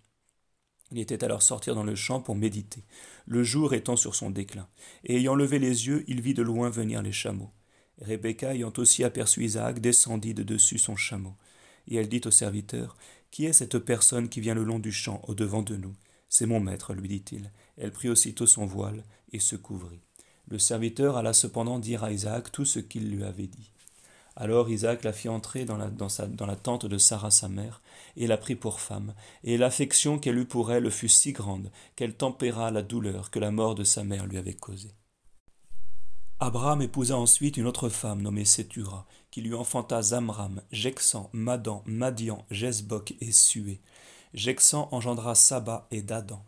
Il 0.92 1.00
était 1.00 1.24
alors 1.24 1.44
sortir 1.44 1.76
dans 1.76 1.84
le 1.84 1.96
champ 1.96 2.22
pour 2.22 2.36
méditer, 2.36 2.84
le 3.28 3.44
jour 3.44 3.74
étant 3.74 3.96
sur 3.96 4.16
son 4.16 4.32
déclin, 4.32 4.68
et 5.04 5.18
ayant 5.18 5.36
levé 5.36 5.60
les 5.60 5.88
yeux, 5.88 6.04
il 6.08 6.22
vit 6.22 6.34
de 6.34 6.42
loin 6.42 6.70
venir 6.70 7.02
les 7.02 7.12
chameaux. 7.12 7.52
Rebecca, 8.02 8.56
ayant 8.56 8.74
aussi 8.78 9.04
aperçu 9.04 9.44
Isaac, 9.44 9.82
descendit 9.82 10.34
de 10.34 10.44
dessus 10.44 10.80
son 10.80 10.96
chameau, 10.96 11.36
et 11.88 11.98
elle 11.98 12.10
dit 12.10 12.22
au 12.26 12.32
serviteur, 12.32 12.98
Qui 13.30 13.46
est 13.46 13.54
cette 13.54 13.78
personne 13.78 14.30
qui 14.30 14.42
vient 14.42 14.56
le 14.56 14.64
long 14.64 14.80
du 14.80 14.92
champ 14.92 15.22
au 15.28 15.36
devant 15.36 15.62
de 15.62 15.76
nous? 15.76 15.96
C'est 16.30 16.46
mon 16.46 16.60
maître, 16.60 16.94
lui 16.94 17.08
dit-il. 17.08 17.52
Elle 17.78 17.92
prit 17.92 18.10
aussitôt 18.10 18.46
son 18.46 18.66
voile 18.66 19.04
et 19.32 19.40
se 19.40 19.56
couvrit. 19.56 20.02
Le 20.50 20.58
serviteur 20.58 21.16
alla 21.16 21.34
cependant 21.34 21.80
dire 21.80 22.04
à 22.04 22.12
Isaac 22.12 22.52
tout 22.52 22.66
ce 22.66 22.80
qu'il 22.80 23.10
lui 23.12 23.24
avait 23.24 23.48
dit. 23.48 23.72
Alors 24.36 24.70
Isaac 24.70 25.04
la 25.04 25.14
fit 25.14 25.30
entrer 25.30 25.66
dans 25.66 25.78
la, 25.78 26.56
tente 26.56 26.86
de 26.86 26.98
Sarah 26.98 27.30
sa 27.30 27.50
mère, 27.50 27.82
et 28.16 28.26
la 28.26 28.38
prit 28.38 28.56
pour 28.56 28.80
femme, 28.80 29.14
et 29.44 29.58
l'affection 29.58 30.18
qu'elle 30.18 30.38
eut 30.38 30.46
pour 30.46 30.72
elle 30.72 30.90
fut 30.90 31.10
si 31.10 31.34
grande 31.34 31.72
qu'elle 31.96 32.16
tempéra 32.16 32.72
la 32.72 32.82
douleur 32.82 33.32
que 33.32 33.40
la 33.40 33.52
mort 33.52 33.76
de 33.76 33.84
sa 33.84 34.04
mère 34.04 34.26
lui 34.26 34.38
avait 34.38 34.54
causée. 34.54 34.96
Abraham 36.40 36.82
épousa 36.82 37.18
ensuite 37.18 37.58
une 37.58 37.68
autre 37.68 37.90
femme 37.90 38.22
nommée 38.22 38.46
Sétura, 38.46 39.06
qui 39.30 39.42
lui 39.42 39.54
enfanta 39.54 40.02
Zamram, 40.02 40.62
Jexan, 40.72 41.30
Madan, 41.34 41.84
Madian, 41.86 42.46
Jezbok 42.50 43.14
et 43.20 43.34
Sué. 43.34 43.82
Jexan 44.34 44.88
engendra 44.92 45.36
Saba 45.36 45.86
et 45.92 46.02
Dadan. 46.02 46.46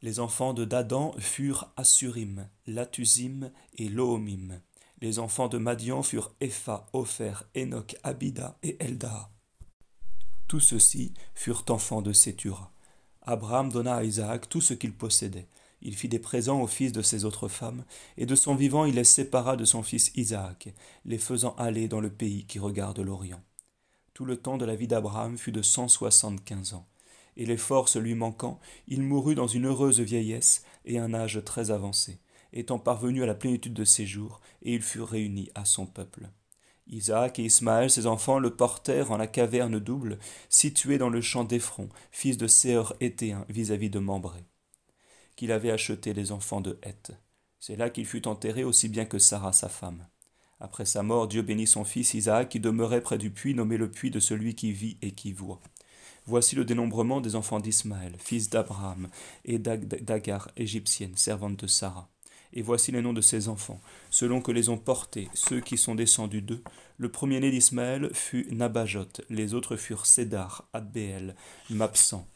Les 0.00 0.20
enfants 0.20 0.54
de 0.54 0.64
Dadan 0.64 1.12
furent 1.18 1.72
Assurim, 1.76 2.48
Latusim 2.68 3.50
et 3.78 3.88
Loomim. 3.88 4.60
Les 5.00 5.18
enfants 5.18 5.48
de 5.48 5.58
Madian 5.58 6.04
furent 6.04 6.32
Epha, 6.40 6.86
Opher, 6.92 7.32
Enoch, 7.56 7.96
Abida 8.04 8.56
et 8.62 8.76
Elda. 8.78 9.28
Tous 10.46 10.60
ceux-ci 10.60 11.14
furent 11.34 11.64
enfants 11.68 12.00
de 12.00 12.12
Sétura. 12.12 12.70
Abraham 13.22 13.72
donna 13.72 13.96
à 13.96 14.04
Isaac 14.04 14.48
tout 14.48 14.60
ce 14.60 14.72
qu'il 14.72 14.94
possédait. 14.94 15.48
Il 15.82 15.96
fit 15.96 16.08
des 16.08 16.20
présents 16.20 16.62
aux 16.62 16.68
fils 16.68 16.92
de 16.92 17.02
ses 17.02 17.24
autres 17.24 17.48
femmes, 17.48 17.84
et 18.16 18.24
de 18.24 18.36
son 18.36 18.54
vivant 18.54 18.84
il 18.84 18.94
les 18.94 19.04
sépara 19.04 19.56
de 19.56 19.64
son 19.64 19.82
fils 19.82 20.12
Isaac, 20.14 20.72
les 21.06 21.18
faisant 21.18 21.56
aller 21.56 21.88
dans 21.88 22.00
le 22.00 22.10
pays 22.10 22.46
qui 22.46 22.60
regarde 22.60 23.00
l'Orient. 23.00 23.42
Tout 24.14 24.24
le 24.24 24.36
temps 24.36 24.58
de 24.58 24.64
la 24.64 24.76
vie 24.76 24.88
d'Abraham 24.88 25.36
fut 25.36 25.52
de 25.52 25.62
cent 25.62 25.88
soixante-quinze 25.88 26.74
ans 26.74 26.86
et 27.38 27.46
les 27.46 27.56
forces 27.56 27.96
lui 27.96 28.14
manquant, 28.14 28.60
il 28.88 29.00
mourut 29.00 29.36
dans 29.36 29.46
une 29.46 29.66
heureuse 29.66 30.00
vieillesse 30.00 30.64
et 30.84 30.98
un 30.98 31.14
âge 31.14 31.40
très 31.44 31.70
avancé, 31.70 32.18
étant 32.52 32.78
parvenu 32.78 33.22
à 33.22 33.26
la 33.26 33.34
plénitude 33.34 33.72
de 33.72 33.84
ses 33.84 34.06
jours, 34.06 34.40
et 34.62 34.74
il 34.74 34.82
fut 34.82 35.00
réuni 35.00 35.48
à 35.54 35.64
son 35.64 35.86
peuple. 35.86 36.28
Isaac 36.88 37.38
et 37.38 37.44
Ismaël, 37.44 37.90
ses 37.90 38.06
enfants, 38.06 38.38
le 38.38 38.56
portèrent 38.56 39.12
en 39.12 39.16
la 39.16 39.26
caverne 39.26 39.78
double, 39.78 40.18
située 40.48 40.98
dans 40.98 41.10
le 41.10 41.20
champ 41.20 41.44
d'Ephron, 41.44 41.88
fils 42.10 42.36
de 42.36 42.46
Séhor 42.46 42.94
étéen, 43.00 43.44
vis-à-vis 43.48 43.90
de 43.90 43.98
Mambré, 43.98 44.44
qu'il 45.36 45.52
avait 45.52 45.70
acheté 45.70 46.14
les 46.14 46.32
enfants 46.32 46.60
de 46.60 46.78
Heth. 46.82 47.12
C'est 47.60 47.76
là 47.76 47.90
qu'il 47.90 48.06
fut 48.06 48.26
enterré 48.26 48.64
aussi 48.64 48.88
bien 48.88 49.04
que 49.04 49.18
Sarah 49.18 49.52
sa 49.52 49.68
femme. 49.68 50.06
Après 50.60 50.86
sa 50.86 51.04
mort, 51.04 51.28
Dieu 51.28 51.42
bénit 51.42 51.68
son 51.68 51.84
fils 51.84 52.14
Isaac 52.14 52.48
qui 52.48 52.58
demeurait 52.58 53.02
près 53.02 53.18
du 53.18 53.30
puits 53.30 53.54
nommé 53.54 53.76
le 53.76 53.90
puits 53.90 54.10
de 54.10 54.18
celui 54.18 54.56
qui 54.56 54.72
vit 54.72 54.96
et 55.02 55.12
qui 55.12 55.32
voit. 55.32 55.60
Voici 56.28 56.56
le 56.56 56.66
dénombrement 56.66 57.22
des 57.22 57.36
enfants 57.36 57.58
d'Ismaël, 57.58 58.12
fils 58.18 58.50
d'Abraham, 58.50 59.08
et 59.46 59.58
d'Agar, 59.58 60.50
égyptienne, 60.58 61.16
servante 61.16 61.58
de 61.58 61.66
Sarah. 61.66 62.10
Et 62.52 62.60
voici 62.60 62.92
les 62.92 63.00
noms 63.00 63.14
de 63.14 63.22
ses 63.22 63.48
enfants, 63.48 63.80
selon 64.10 64.42
que 64.42 64.52
les 64.52 64.68
ont 64.68 64.76
portés, 64.76 65.30
ceux 65.32 65.62
qui 65.62 65.78
sont 65.78 65.94
descendus 65.94 66.42
d'eux. 66.42 66.62
Le 66.98 67.10
premier-né 67.10 67.50
d'Ismaël 67.50 68.10
fut 68.12 68.46
Nabajot, 68.50 69.08
les 69.30 69.54
autres 69.54 69.76
furent 69.76 70.04
Sédar, 70.04 70.68
Adbeel, 70.74 71.34
Mapsan, 71.70 72.26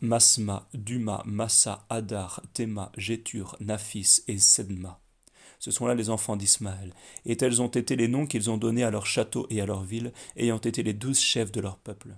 Masma, 0.00 0.66
Duma, 0.74 1.22
Massa, 1.26 1.86
Adar, 1.88 2.42
Tema, 2.54 2.90
Jétur, 2.96 3.54
Naphis 3.60 4.22
et 4.26 4.38
Sedma. 4.38 4.98
Ce 5.60 5.70
sont 5.70 5.86
là 5.86 5.94
les 5.94 6.10
enfants 6.10 6.34
d'Ismaël, 6.34 6.92
et 7.24 7.36
tels 7.36 7.62
ont 7.62 7.68
été 7.68 7.94
les 7.94 8.08
noms 8.08 8.26
qu'ils 8.26 8.50
ont 8.50 8.58
donnés 8.58 8.82
à 8.82 8.90
leur 8.90 9.06
château 9.06 9.46
et 9.48 9.60
à 9.60 9.66
leur 9.66 9.84
ville, 9.84 10.12
ayant 10.36 10.58
été 10.58 10.82
les 10.82 10.92
douze 10.92 11.20
chefs 11.20 11.52
de 11.52 11.60
leur 11.60 11.78
peuple. 11.78 12.16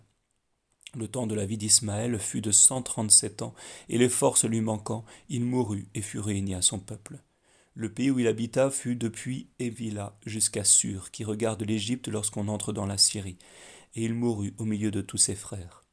Le 0.94 1.06
temps 1.06 1.26
de 1.26 1.34
la 1.34 1.44
vie 1.44 1.58
d'Ismaël 1.58 2.18
fut 2.18 2.40
de 2.40 2.50
cent 2.50 2.80
trente-sept 2.80 3.42
ans, 3.42 3.54
et 3.88 3.98
les 3.98 4.08
forces 4.08 4.44
lui 4.44 4.62
manquant, 4.62 5.04
il 5.28 5.44
mourut 5.44 5.86
et 5.94 6.00
fut 6.00 6.18
réuni 6.18 6.54
à 6.54 6.62
son 6.62 6.78
peuple. 6.78 7.22
Le 7.74 7.92
pays 7.92 8.10
où 8.10 8.18
il 8.18 8.26
habita 8.26 8.70
fut 8.70 8.96
depuis 8.96 9.50
Évila 9.58 10.18
jusqu'à 10.24 10.64
Sur, 10.64 11.10
qui 11.10 11.24
regarde 11.24 11.62
l'Égypte 11.62 12.08
lorsqu'on 12.08 12.48
entre 12.48 12.72
dans 12.72 12.86
la 12.86 12.98
Syrie, 12.98 13.38
et 13.94 14.04
il 14.04 14.14
mourut 14.14 14.54
au 14.58 14.64
milieu 14.64 14.90
de 14.90 15.02
tous 15.02 15.18
ses 15.18 15.34
frères. 15.34 15.84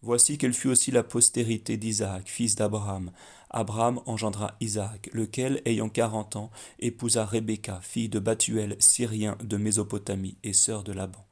Voici 0.00 0.38
quelle 0.38 0.54
fut 0.54 0.68
aussi 0.68 0.90
la 0.90 1.02
postérité 1.02 1.76
d'Isaac, 1.76 2.28
fils 2.28 2.54
d'Abraham. 2.54 3.12
Abraham 3.50 4.00
engendra 4.06 4.56
Isaac, 4.60 5.10
lequel, 5.12 5.60
ayant 5.64 5.88
quarante 5.88 6.36
ans, 6.36 6.50
épousa 6.78 7.26
Rebecca, 7.26 7.80
fille 7.82 8.08
de 8.08 8.18
Bathuel, 8.18 8.76
syrien 8.78 9.36
de 9.42 9.56
Mésopotamie 9.56 10.38
et 10.42 10.52
sœur 10.52 10.84
de 10.84 10.92
Laban. 10.92 11.27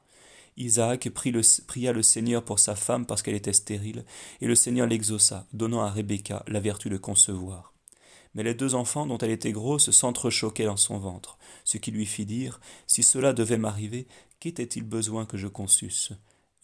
Isaac 0.57 1.09
pria 1.09 1.93
le 1.93 2.01
Seigneur 2.01 2.43
pour 2.43 2.57
sa 2.57 2.75
femme 2.75 3.05
parce 3.05 3.21
qu'elle 3.21 3.35
était 3.35 3.53
stérile, 3.53 4.05
et 4.41 4.47
le 4.47 4.55
Seigneur 4.55 4.87
l'exauça, 4.87 5.45
donnant 5.53 5.81
à 5.81 5.91
Rebecca 5.91 6.43
la 6.47 6.59
vertu 6.59 6.89
de 6.89 6.97
concevoir. 6.97 7.73
Mais 8.33 8.41
les 8.43 8.55
deux 8.55 8.73
enfants 8.73 9.05
dont 9.05 9.19
elle 9.19 9.31
était 9.31 9.51
grosse 9.51 9.91
s'entrechoquaient 9.91 10.65
dans 10.65 10.77
son 10.77 10.97
ventre, 10.97 11.37
ce 11.63 11.77
qui 11.77 11.91
lui 11.91 12.07
fit 12.07 12.25
dire 12.25 12.59
Si 12.87 13.03
cela 13.03 13.33
devait 13.33 13.57
m'arriver, 13.57 14.07
qu'était-il 14.39 14.83
besoin 14.83 15.25
que 15.25 15.37
je 15.37 15.47
conçusse 15.47 16.11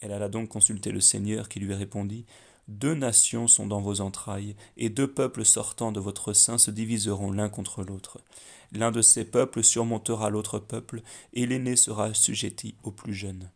Elle 0.02 0.12
alla 0.12 0.28
donc 0.28 0.50
consulter 0.50 0.92
le 0.92 1.00
Seigneur, 1.00 1.48
qui 1.48 1.60
lui 1.60 1.74
répondit 1.76 2.26
Deux 2.68 2.96
nations 2.96 3.48
sont 3.48 3.68
dans 3.68 3.82
vos 3.82 4.02
entrailles, 4.02 4.56
et 4.76 4.90
deux 4.90 5.12
peuples 5.12 5.46
sortant 5.46 5.92
de 5.92 6.00
votre 6.00 6.34
sein 6.34 6.58
se 6.58 6.72
diviseront 6.72 7.32
l'un 7.32 7.50
contre 7.50 7.84
l'autre. 7.84 8.20
L'un 8.72 8.92
de 8.92 9.04
ces 9.04 9.24
peuples 9.24 9.64
surmontera 9.64 10.32
l'autre 10.32 10.58
peuple, 10.58 11.04
et 11.34 11.46
l'aîné 11.46 11.76
sera 11.76 12.06
assujetti 12.06 12.74
au 12.84 12.92
plus 12.92 13.14
jeune. 13.14 13.52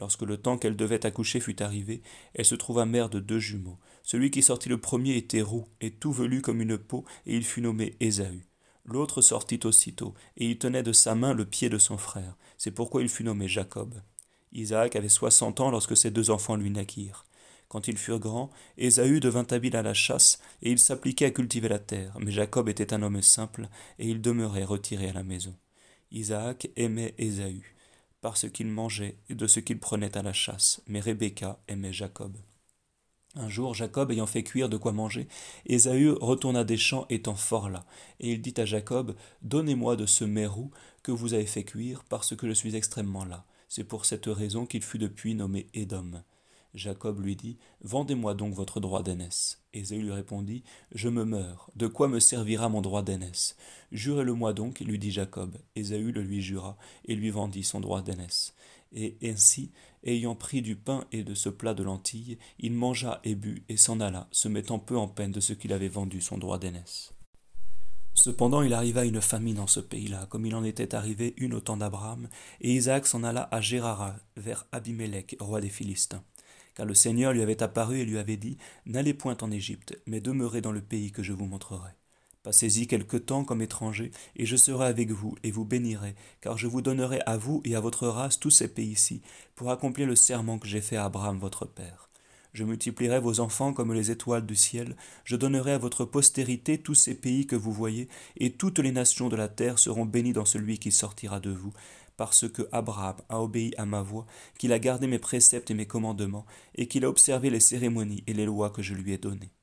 Lorsque 0.00 0.22
le 0.22 0.38
temps 0.38 0.56
qu'elle 0.56 0.76
devait 0.76 1.04
accoucher 1.04 1.40
fut 1.40 1.62
arrivé, 1.62 2.00
elle 2.34 2.46
se 2.46 2.54
trouva 2.54 2.86
mère 2.86 3.10
de 3.10 3.20
deux 3.20 3.38
jumeaux. 3.38 3.78
Celui 4.02 4.30
qui 4.30 4.42
sortit 4.42 4.70
le 4.70 4.80
premier 4.80 5.16
était 5.16 5.42
roux 5.42 5.66
et 5.82 5.90
tout 5.90 6.10
velu 6.10 6.40
comme 6.40 6.62
une 6.62 6.78
peau, 6.78 7.04
et 7.26 7.36
il 7.36 7.44
fut 7.44 7.60
nommé 7.60 7.96
Ésaü. 8.00 8.46
L'autre 8.86 9.20
sortit 9.20 9.60
aussitôt, 9.64 10.14
et 10.38 10.46
il 10.46 10.58
tenait 10.58 10.82
de 10.82 10.92
sa 10.92 11.14
main 11.14 11.34
le 11.34 11.44
pied 11.44 11.68
de 11.68 11.76
son 11.76 11.98
frère. 11.98 12.34
C'est 12.56 12.70
pourquoi 12.70 13.02
il 13.02 13.10
fut 13.10 13.24
nommé 13.24 13.46
Jacob. 13.46 13.94
Isaac 14.52 14.96
avait 14.96 15.10
soixante 15.10 15.60
ans 15.60 15.70
lorsque 15.70 15.96
ses 15.96 16.10
deux 16.10 16.30
enfants 16.30 16.56
lui 16.56 16.70
naquirent. 16.70 17.26
Quand 17.68 17.86
ils 17.86 17.98
furent 17.98 18.18
grands, 18.18 18.50
Ésaü 18.78 19.20
devint 19.20 19.46
habile 19.50 19.76
à 19.76 19.82
la 19.82 19.94
chasse, 19.94 20.40
et 20.62 20.70
il 20.70 20.78
s'appliquait 20.78 21.26
à 21.26 21.30
cultiver 21.30 21.68
la 21.68 21.78
terre. 21.78 22.16
Mais 22.20 22.32
Jacob 22.32 22.70
était 22.70 22.94
un 22.94 23.02
homme 23.02 23.20
simple, 23.20 23.68
et 23.98 24.08
il 24.08 24.22
demeurait 24.22 24.64
retiré 24.64 25.10
à 25.10 25.12
la 25.12 25.22
maison. 25.22 25.54
Isaac 26.10 26.70
aimait 26.76 27.14
Ésaü 27.18 27.62
parce 28.20 28.48
qu'il 28.48 28.68
mangeait 28.68 29.16
et 29.28 29.34
de 29.34 29.46
ce 29.46 29.60
qu'il 29.60 29.78
prenait 29.78 30.16
à 30.16 30.22
la 30.22 30.32
chasse, 30.32 30.82
mais 30.86 31.00
Rebecca 31.00 31.60
aimait 31.68 31.92
Jacob. 31.92 32.36
Un 33.36 33.48
jour, 33.48 33.74
Jacob 33.74 34.10
ayant 34.10 34.26
fait 34.26 34.42
cuire 34.42 34.68
de 34.68 34.76
quoi 34.76 34.92
manger, 34.92 35.28
Ésaü 35.64 36.10
retourna 36.20 36.64
des 36.64 36.76
champs 36.76 37.06
étant 37.10 37.36
fort 37.36 37.70
là, 37.70 37.86
et 38.18 38.32
il 38.32 38.42
dit 38.42 38.54
à 38.56 38.64
Jacob, 38.64 39.14
Donnez-moi 39.42 39.94
de 39.96 40.06
ce 40.06 40.24
mérou 40.24 40.72
que 41.04 41.12
vous 41.12 41.32
avez 41.34 41.46
fait 41.46 41.64
cuire, 41.64 42.02
parce 42.08 42.34
que 42.34 42.48
je 42.48 42.52
suis 42.52 42.74
extrêmement 42.74 43.24
là. 43.24 43.44
C'est 43.68 43.84
pour 43.84 44.04
cette 44.04 44.26
raison 44.26 44.66
qu'il 44.66 44.82
fut 44.82 44.98
depuis 44.98 45.36
nommé 45.36 45.68
Édom. 45.74 46.22
Jacob 46.74 47.20
lui 47.20 47.36
dit, 47.36 47.58
Vendez-moi 47.82 48.34
donc 48.34 48.54
votre 48.54 48.80
droit 48.80 49.02
d'aînesse. 49.02 49.62
Ésaü 49.72 50.02
lui 50.02 50.12
répondit, 50.12 50.62
Je 50.92 51.08
me 51.08 51.24
meurs, 51.24 51.70
de 51.76 51.86
quoi 51.86 52.08
me 52.08 52.20
servira 52.20 52.68
mon 52.68 52.80
droit 52.80 53.02
d'aînesse? 53.02 53.56
Jurez-le-moi 53.92 54.52
donc, 54.52 54.80
lui 54.80 54.98
dit 54.98 55.10
Jacob. 55.10 55.56
Ésaü 55.74 56.12
le 56.12 56.22
lui 56.22 56.42
jura, 56.42 56.76
et 57.04 57.14
lui 57.14 57.30
vendit 57.30 57.64
son 57.64 57.80
droit 57.80 58.02
d'aînesse. 58.02 58.54
Et 58.92 59.16
ainsi, 59.22 59.72
ayant 60.04 60.34
pris 60.34 60.62
du 60.62 60.76
pain 60.76 61.06
et 61.12 61.22
de 61.22 61.34
ce 61.34 61.48
plat 61.48 61.74
de 61.74 61.82
lentilles, 61.82 62.38
il 62.58 62.72
mangea 62.72 63.20
et 63.24 63.34
but, 63.34 63.64
et 63.68 63.76
s'en 63.76 64.00
alla, 64.00 64.28
se 64.30 64.48
mettant 64.48 64.78
peu 64.78 64.96
en 64.96 65.08
peine 65.08 65.32
de 65.32 65.40
ce 65.40 65.52
qu'il 65.52 65.72
avait 65.72 65.88
vendu 65.88 66.20
son 66.20 66.38
droit 66.38 66.58
d'aînesse. 66.58 67.12
Cependant 68.14 68.62
il 68.62 68.74
arriva 68.74 69.04
une 69.04 69.20
famine 69.20 69.56
dans 69.56 69.68
ce 69.68 69.80
pays-là, 69.80 70.26
comme 70.26 70.44
il 70.44 70.54
en 70.54 70.64
était 70.64 70.94
arrivé 70.94 71.34
une 71.36 71.54
au 71.54 71.60
temps 71.60 71.76
d'Abraham, 71.76 72.28
et 72.60 72.74
Isaac 72.74 73.06
s'en 73.06 73.22
alla 73.22 73.48
à 73.52 73.60
Gérara, 73.60 74.16
vers 74.36 74.66
Abimélec, 74.72 75.36
roi 75.40 75.60
des 75.60 75.68
Philistins 75.68 76.24
car 76.80 76.86
le 76.86 76.94
Seigneur 76.94 77.34
lui 77.34 77.42
avait 77.42 77.62
apparu 77.62 77.98
et 77.98 78.06
lui 78.06 78.16
avait 78.16 78.38
dit 78.38 78.56
N'allez 78.86 79.12
point 79.12 79.36
en 79.42 79.50
Égypte, 79.50 80.00
mais 80.06 80.22
demeurez 80.22 80.62
dans 80.62 80.72
le 80.72 80.80
pays 80.80 81.12
que 81.12 81.22
je 81.22 81.34
vous 81.34 81.44
montrerai. 81.44 81.90
Passez-y 82.42 82.86
quelque 82.86 83.18
temps 83.18 83.44
comme 83.44 83.60
étranger, 83.60 84.12
et 84.34 84.46
je 84.46 84.56
serai 84.56 84.86
avec 84.86 85.10
vous, 85.10 85.36
et 85.42 85.50
vous 85.50 85.66
bénirai, 85.66 86.14
car 86.40 86.56
je 86.56 86.66
vous 86.66 86.80
donnerai 86.80 87.20
à 87.26 87.36
vous 87.36 87.60
et 87.66 87.76
à 87.76 87.80
votre 87.80 88.08
race 88.08 88.40
tous 88.40 88.48
ces 88.48 88.68
pays-ci, 88.68 89.20
pour 89.56 89.70
accomplir 89.70 90.06
le 90.06 90.16
serment 90.16 90.58
que 90.58 90.68
j'ai 90.68 90.80
fait 90.80 90.96
à 90.96 91.04
Abraham 91.04 91.38
votre 91.38 91.66
père. 91.66 92.08
Je 92.54 92.64
multiplierai 92.64 93.20
vos 93.20 93.40
enfants 93.40 93.74
comme 93.74 93.92
les 93.92 94.10
étoiles 94.10 94.46
du 94.46 94.56
ciel, 94.56 94.96
je 95.24 95.36
donnerai 95.36 95.72
à 95.72 95.78
votre 95.78 96.06
postérité 96.06 96.78
tous 96.78 96.94
ces 96.94 97.14
pays 97.14 97.46
que 97.46 97.56
vous 97.56 97.72
voyez, 97.72 98.08
et 98.38 98.52
toutes 98.52 98.78
les 98.78 98.90
nations 98.90 99.28
de 99.28 99.36
la 99.36 99.48
terre 99.48 99.78
seront 99.78 100.06
bénies 100.06 100.32
dans 100.32 100.46
celui 100.46 100.78
qui 100.78 100.92
sortira 100.92 101.40
de 101.40 101.50
vous, 101.50 101.74
parce 102.20 102.46
que 102.50 102.68
Abraham 102.70 103.16
a 103.30 103.40
obéi 103.40 103.72
à 103.78 103.86
ma 103.86 104.02
voix, 104.02 104.26
qu'il 104.58 104.74
a 104.74 104.78
gardé 104.78 105.06
mes 105.06 105.18
préceptes 105.18 105.70
et 105.70 105.74
mes 105.74 105.86
commandements, 105.86 106.44
et 106.74 106.86
qu'il 106.86 107.06
a 107.06 107.08
observé 107.08 107.48
les 107.48 107.60
cérémonies 107.60 108.22
et 108.26 108.34
les 108.34 108.44
lois 108.44 108.68
que 108.68 108.82
je 108.82 108.92
lui 108.92 109.14
ai 109.14 109.16
données. 109.16 109.54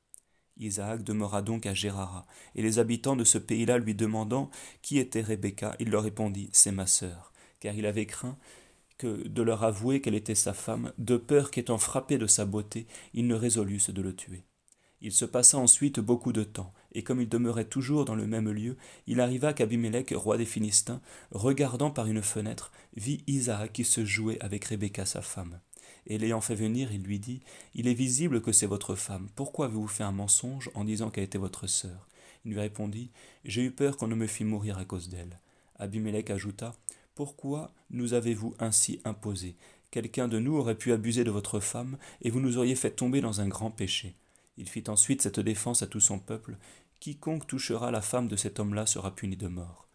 Isaac 0.56 1.04
demeura 1.04 1.40
donc 1.40 1.66
à 1.66 1.74
Gérara, 1.74 2.26
et 2.56 2.62
les 2.62 2.80
habitants 2.80 3.14
de 3.14 3.22
ce 3.22 3.38
pays-là 3.38 3.78
lui 3.78 3.94
demandant 3.94 4.50
qui 4.82 4.98
était 4.98 5.20
Rebecca, 5.20 5.76
il 5.78 5.90
leur 5.90 6.02
répondit 6.02 6.50
C'est 6.52 6.72
ma 6.72 6.88
sœur, 6.88 7.32
car 7.60 7.76
il 7.76 7.86
avait 7.86 8.06
craint 8.06 8.36
que 8.98 9.28
de 9.28 9.42
leur 9.42 9.62
avouer 9.62 10.00
qu'elle 10.00 10.16
était 10.16 10.34
sa 10.34 10.52
femme, 10.52 10.92
de 10.98 11.16
peur 11.16 11.52
qu'étant 11.52 11.78
frappé 11.78 12.18
de 12.18 12.26
sa 12.26 12.44
beauté, 12.44 12.88
ils 13.14 13.28
ne 13.28 13.36
résolussent 13.36 13.90
de 13.90 14.02
le 14.02 14.16
tuer. 14.16 14.42
Il 15.00 15.12
se 15.12 15.26
passa 15.26 15.58
ensuite 15.58 16.00
beaucoup 16.00 16.32
de 16.32 16.42
temps, 16.42 16.74
et 16.98 17.04
comme 17.04 17.20
il 17.20 17.28
demeurait 17.28 17.64
toujours 17.64 18.04
dans 18.04 18.16
le 18.16 18.26
même 18.26 18.50
lieu, 18.50 18.76
il 19.06 19.20
arriva 19.20 19.52
qu'Abimélec, 19.52 20.12
roi 20.16 20.36
des 20.36 20.44
Philistins, 20.44 21.00
regardant 21.30 21.92
par 21.92 22.06
une 22.06 22.22
fenêtre, 22.22 22.72
vit 22.96 23.22
Isaac 23.28 23.72
qui 23.72 23.84
se 23.84 24.04
jouait 24.04 24.40
avec 24.40 24.64
Rebecca 24.64 25.06
sa 25.06 25.22
femme. 25.22 25.60
Et 26.08 26.18
l'ayant 26.18 26.40
fait 26.40 26.56
venir, 26.56 26.92
il 26.92 27.04
lui 27.04 27.20
dit 27.20 27.40
Il 27.72 27.86
est 27.86 27.94
visible 27.94 28.42
que 28.42 28.50
c'est 28.50 28.66
votre 28.66 28.96
femme. 28.96 29.28
Pourquoi 29.36 29.66
avez-vous 29.66 29.86
fait 29.86 30.02
un 30.02 30.10
mensonge 30.10 30.72
en 30.74 30.82
disant 30.82 31.08
qu'elle 31.08 31.22
était 31.22 31.38
votre 31.38 31.68
sœur? 31.68 32.08
Il 32.44 32.50
lui 32.50 32.58
répondit 32.58 33.12
J'ai 33.44 33.62
eu 33.62 33.70
peur 33.70 33.96
qu'on 33.96 34.08
ne 34.08 34.16
me 34.16 34.26
fît 34.26 34.42
mourir 34.42 34.76
à 34.76 34.84
cause 34.84 35.08
d'elle. 35.08 35.38
Abimélec 35.76 36.30
ajouta 36.30 36.74
Pourquoi 37.14 37.70
nous 37.90 38.12
avez-vous 38.12 38.56
ainsi 38.58 39.00
imposé? 39.04 39.54
Quelqu'un 39.92 40.26
de 40.26 40.40
nous 40.40 40.56
aurait 40.56 40.74
pu 40.74 40.90
abuser 40.90 41.22
de 41.22 41.30
votre 41.30 41.60
femme, 41.60 41.96
et 42.22 42.30
vous 42.30 42.40
nous 42.40 42.58
auriez 42.58 42.74
fait 42.74 42.90
tomber 42.90 43.20
dans 43.20 43.40
un 43.40 43.46
grand 43.46 43.70
péché. 43.70 44.16
Il 44.58 44.68
fit 44.68 44.84
ensuite 44.88 45.22
cette 45.22 45.38
défense 45.38 45.82
à 45.82 45.86
tout 45.86 46.00
son 46.00 46.18
peuple. 46.18 46.56
Quiconque 47.00 47.46
touchera 47.46 47.90
la 47.90 48.00
femme 48.00 48.26
de 48.26 48.36
cet 48.36 48.58
homme-là 48.58 48.86
sera 48.86 49.14
puni 49.14 49.36
de 49.36 49.46
mort. 49.46 49.88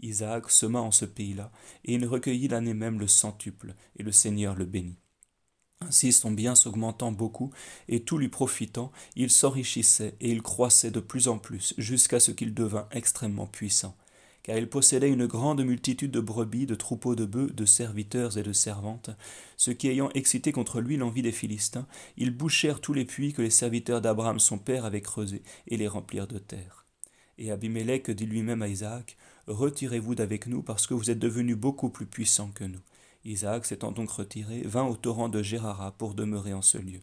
Isaac 0.00 0.50
sema 0.50 0.80
en 0.80 0.90
ce 0.90 1.04
pays-là, 1.04 1.50
et 1.84 1.94
il 1.94 2.06
recueillit 2.06 2.48
l'année 2.48 2.74
même 2.74 3.00
le 3.00 3.06
centuple, 3.06 3.74
et 3.96 4.02
le 4.02 4.12
Seigneur 4.12 4.54
le 4.54 4.66
bénit. 4.66 4.98
Ainsi 5.80 6.12
son 6.12 6.30
bien 6.30 6.54
s'augmentant 6.54 7.12
beaucoup, 7.12 7.50
et 7.88 8.04
tout 8.04 8.18
lui 8.18 8.28
profitant, 8.28 8.92
il 9.16 9.30
s'enrichissait, 9.30 10.16
et 10.20 10.30
il 10.30 10.42
croissait 10.42 10.90
de 10.90 11.00
plus 11.00 11.28
en 11.28 11.38
plus, 11.38 11.74
jusqu'à 11.78 12.20
ce 12.20 12.30
qu'il 12.30 12.52
devint 12.52 12.88
extrêmement 12.90 13.46
puissant 13.46 13.96
car 14.50 14.58
il 14.58 14.68
possédait 14.68 15.12
une 15.12 15.28
grande 15.28 15.64
multitude 15.64 16.10
de 16.10 16.18
brebis, 16.18 16.66
de 16.66 16.74
troupeaux 16.74 17.14
de 17.14 17.24
bœufs, 17.24 17.52
de 17.54 17.64
serviteurs 17.64 18.36
et 18.36 18.42
de 18.42 18.52
servantes, 18.52 19.10
ce 19.56 19.70
qui 19.70 19.86
ayant 19.86 20.10
excité 20.14 20.50
contre 20.50 20.80
lui 20.80 20.96
l'envie 20.96 21.22
des 21.22 21.30
Philistins, 21.30 21.86
ils 22.16 22.36
bouchèrent 22.36 22.80
tous 22.80 22.92
les 22.92 23.04
puits 23.04 23.32
que 23.32 23.42
les 23.42 23.50
serviteurs 23.50 24.00
d'Abraham 24.00 24.40
son 24.40 24.58
père 24.58 24.84
avaient 24.84 25.02
creusés, 25.02 25.44
et 25.68 25.76
les 25.76 25.86
remplirent 25.86 26.26
de 26.26 26.38
terre. 26.38 26.84
Et 27.38 27.52
Abimélec 27.52 28.10
dit 28.10 28.26
lui-même 28.26 28.62
à 28.62 28.66
Isaac, 28.66 29.16
Retirez-vous 29.46 30.16
d'avec 30.16 30.48
nous, 30.48 30.62
parce 30.64 30.88
que 30.88 30.94
vous 30.94 31.12
êtes 31.12 31.20
devenu 31.20 31.54
beaucoup 31.54 31.88
plus 31.88 32.06
puissant 32.06 32.50
que 32.52 32.64
nous. 32.64 32.82
Isaac, 33.24 33.64
s'étant 33.64 33.92
donc 33.92 34.10
retiré, 34.10 34.62
vint 34.62 34.82
au 34.82 34.96
torrent 34.96 35.28
de 35.28 35.44
Gérara 35.44 35.92
pour 35.92 36.14
demeurer 36.14 36.54
en 36.54 36.62
ce 36.62 36.78
lieu. 36.78 36.98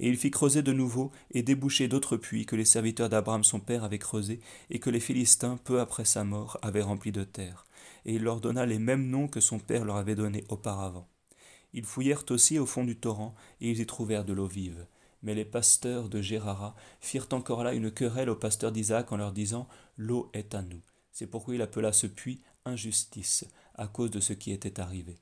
Et 0.00 0.08
il 0.08 0.16
fit 0.16 0.30
creuser 0.30 0.62
de 0.62 0.72
nouveau 0.72 1.10
et 1.32 1.42
déboucher 1.42 1.88
d'autres 1.88 2.16
puits 2.16 2.46
que 2.46 2.56
les 2.56 2.64
serviteurs 2.64 3.08
d'Abraham 3.08 3.44
son 3.44 3.60
père 3.60 3.84
avaient 3.84 3.98
creusés, 3.98 4.40
et 4.70 4.78
que 4.78 4.90
les 4.90 5.00
Philistins, 5.00 5.58
peu 5.64 5.80
après 5.80 6.04
sa 6.04 6.24
mort, 6.24 6.58
avaient 6.62 6.82
remplis 6.82 7.12
de 7.12 7.24
terre. 7.24 7.66
Et 8.04 8.14
il 8.14 8.22
leur 8.22 8.40
donna 8.40 8.66
les 8.66 8.78
mêmes 8.78 9.08
noms 9.08 9.28
que 9.28 9.40
son 9.40 9.58
père 9.58 9.84
leur 9.84 9.96
avait 9.96 10.14
donnés 10.14 10.44
auparavant. 10.48 11.08
Ils 11.72 11.84
fouillèrent 11.84 12.24
aussi 12.30 12.58
au 12.58 12.66
fond 12.66 12.84
du 12.84 12.96
torrent, 12.96 13.34
et 13.60 13.70
ils 13.70 13.80
y 13.80 13.86
trouvèrent 13.86 14.24
de 14.24 14.32
l'eau 14.32 14.46
vive. 14.46 14.86
Mais 15.22 15.34
les 15.34 15.44
pasteurs 15.44 16.08
de 16.08 16.22
Gérara 16.22 16.76
firent 17.00 17.28
encore 17.32 17.64
là 17.64 17.74
une 17.74 17.90
querelle 17.90 18.30
aux 18.30 18.36
pasteurs 18.36 18.72
d'Isaac 18.72 19.10
en 19.12 19.16
leur 19.16 19.32
disant 19.32 19.68
L'eau 19.96 20.30
est 20.32 20.54
à 20.54 20.62
nous. 20.62 20.80
C'est 21.12 21.26
pourquoi 21.26 21.56
il 21.56 21.62
appela 21.62 21.92
ce 21.92 22.06
puits 22.06 22.40
injustice, 22.64 23.44
à 23.74 23.88
cause 23.88 24.10
de 24.10 24.20
ce 24.20 24.32
qui 24.32 24.52
était 24.52 24.80
arrivé. 24.80 25.18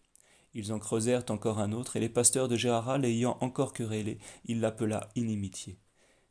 Ils 0.59 0.73
en 0.73 0.79
creusèrent 0.79 1.25
encore 1.29 1.59
un 1.59 1.71
autre, 1.73 1.97
et 1.97 2.01
les 2.01 2.09
pasteurs 2.09 2.49
de 2.49 2.57
Gérara 2.57 2.97
l'ayant 2.97 3.37
encore 3.43 3.75
querellé, 3.75 4.19
il 4.47 4.61
l'appela 4.61 5.11
inimitié. 5.15 5.77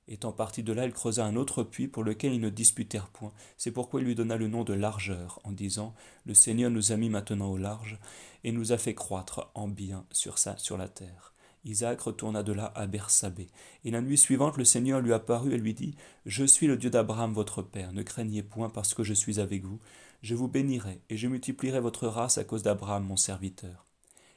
Étant 0.08 0.32
parti 0.32 0.63
de 0.63 0.74
là, 0.74 0.88
il 0.88 0.94
creusa 0.94 1.24
un 1.24 1.36
autre 1.36 1.62
puits 1.62 1.88
pour 1.88 2.03
lequel 2.03 2.34
ils 2.34 2.41
ne 2.41 2.50
disputèrent 2.50 3.10
point. 3.10 3.34
C'est 3.55 3.70
pourquoi 3.70 4.01
il 4.01 4.08
lui 4.08 4.15
donna 4.15 4.36
le 4.36 4.48
nom 4.48 4.63
de 4.63 4.74
largeur, 4.74 5.39
en 5.44 5.51
disant 5.51 5.94
Le 6.25 6.34
Seigneur 6.34 6.72
nous 6.72 6.91
a 6.91 6.98
mis 6.98 7.12
maintenant 7.12 7.51
au 7.51 7.58
large, 7.58 8.00
et 8.44 8.51
nous 8.51 8.72
a 8.72 8.79
fait 8.79 8.96
croître 8.96 9.51
en 9.53 9.67
bien 9.67 10.08
sur, 10.12 10.39
sur 10.39 10.75
la 10.75 10.88
terre. 10.88 11.36
Isaac 11.63 12.01
retourna 12.01 12.41
de 12.41 12.51
là 12.51 12.74
à 12.74 12.88
Bersabée. 12.88 13.50
Et 13.84 13.91
la 13.91 14.01
nuit 14.01 14.17
suivante, 14.17 14.58
le 14.58 14.65
Seigneur 14.65 15.01
lui 15.01 15.13
apparut 15.13 15.53
et 15.53 15.60
lui 15.60 15.75
dit 15.75 15.94
Je 16.25 16.46
suis 16.46 16.65
le 16.65 16.77
Dieu 16.77 16.89
d'Abraham 16.89 17.32
votre 17.32 17.62
père, 17.62 17.94
ne 17.94 18.01
craignez 18.01 18.41
point 18.41 18.72
parce 18.72 18.96
que 18.96 19.03
je 19.03 19.13
suis 19.13 19.39
avec 19.39 19.63
vous. 19.65 19.79
Je 20.24 20.34
vous 20.34 20.48
bénirai 20.48 21.01
et 21.12 21.17
je 21.17 21.27
multiplierai 21.27 21.79
votre 21.79 22.08
race 22.08 22.39
à 22.39 22.44
cause 22.44 22.63
d'Abraham 22.63 23.03
mon 23.03 23.17
serviteur. 23.17 23.86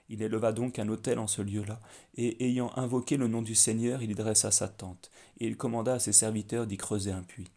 Il 0.08 0.22
éleva 0.22 0.52
donc 0.52 0.78
un 0.78 0.88
autel 0.88 1.18
en 1.18 1.26
ce 1.26 1.42
lieu-là, 1.42 1.80
et 2.16 2.46
ayant 2.46 2.72
invoqué 2.76 3.16
le 3.16 3.28
nom 3.28 3.42
du 3.42 3.54
Seigneur, 3.54 4.02
il 4.02 4.10
y 4.10 4.14
dressa 4.14 4.50
sa 4.50 4.68
tente, 4.68 5.10
et 5.38 5.46
il 5.46 5.56
commanda 5.56 5.94
à 5.94 5.98
ses 5.98 6.12
serviteurs 6.12 6.66
d'y 6.66 6.76
creuser 6.76 7.12
un 7.12 7.22
puits. 7.22 7.50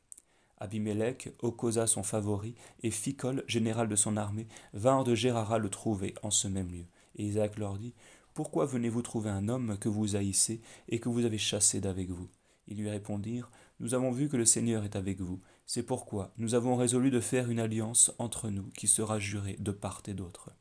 Abimélec, 0.58 1.34
Okosa 1.41 1.88
son 1.88 2.03
favori, 2.03 2.55
et 2.84 2.91
Ficol, 2.91 3.43
général 3.48 3.88
de 3.88 3.96
son 3.96 4.17
armée, 4.17 4.48
vinrent 4.74 5.03
de 5.03 5.15
Gérara 5.15 5.58
le 5.58 5.70
trouver 5.70 6.13
en 6.22 6.29
ce 6.29 6.48
même 6.48 6.72
lieu. 6.72 6.86
Et 7.15 7.25
Isaac 7.25 7.58
leur 7.58 7.77
dit 7.77 7.93
pourquoi 8.34 8.65
venez-vous 8.65 9.01
trouver 9.01 9.29
un 9.29 9.50
homme 9.50 9.77
que 9.77 9.89
vous 9.89 10.15
haïssez 10.15 10.62
et 10.88 11.00
que 11.00 11.10
vous 11.10 11.25
avez 11.25 11.38
chassé 11.38 11.81
d'avec 11.81 12.10
vous? 12.10 12.29
Ils 12.67 12.77
lui 12.77 12.89
répondirent 12.89 13.51
Nous 13.81 13.93
avons 13.93 14.12
vu 14.12 14.29
que 14.29 14.38
le 14.38 14.46
Seigneur 14.46 14.86
est 14.86 14.96
avec 14.96 15.20
vous. 15.20 15.41
C'est 15.65 15.84
pourquoi 15.84 16.31
nous 16.38 16.55
avons 16.55 16.77
résolu 16.77 17.12
de 17.12 17.20
faire 17.20 17.50
une 17.50 17.60
alliance 17.60 18.13
entre 18.20 18.50
nous 18.50 18.70
qui 18.77 18.88
sera 18.88 19.20
jurée 19.20 19.58
de 19.60 19.72
part 19.72 20.01
et 20.08 20.13
d'autre. 20.13 20.51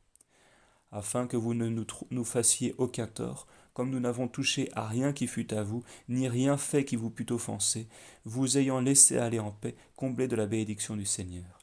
Afin 0.91 1.25
que 1.25 1.37
vous 1.37 1.53
ne 1.53 1.69
nous, 1.69 2.23
fassiez 2.25 2.75
aucun 2.77 3.07
tort, 3.07 3.47
comme 3.73 3.89
nous 3.89 3.99
n'avons 4.01 4.27
touché 4.27 4.69
à 4.73 4.87
rien 4.87 5.13
qui 5.13 5.27
fût 5.27 5.53
à 5.53 5.63
vous, 5.63 5.83
ni 6.09 6.27
rien 6.27 6.57
fait 6.57 6.83
qui 6.83 6.97
vous 6.97 7.09
pût 7.09 7.31
offenser, 7.31 7.87
vous 8.25 8.57
ayant 8.57 8.81
laissé 8.81 9.17
aller 9.17 9.39
en 9.39 9.51
paix, 9.51 9.75
comblés 9.95 10.27
de 10.27 10.35
la 10.35 10.47
bénédiction 10.47 10.97
du 10.97 11.05
Seigneur. 11.05 11.59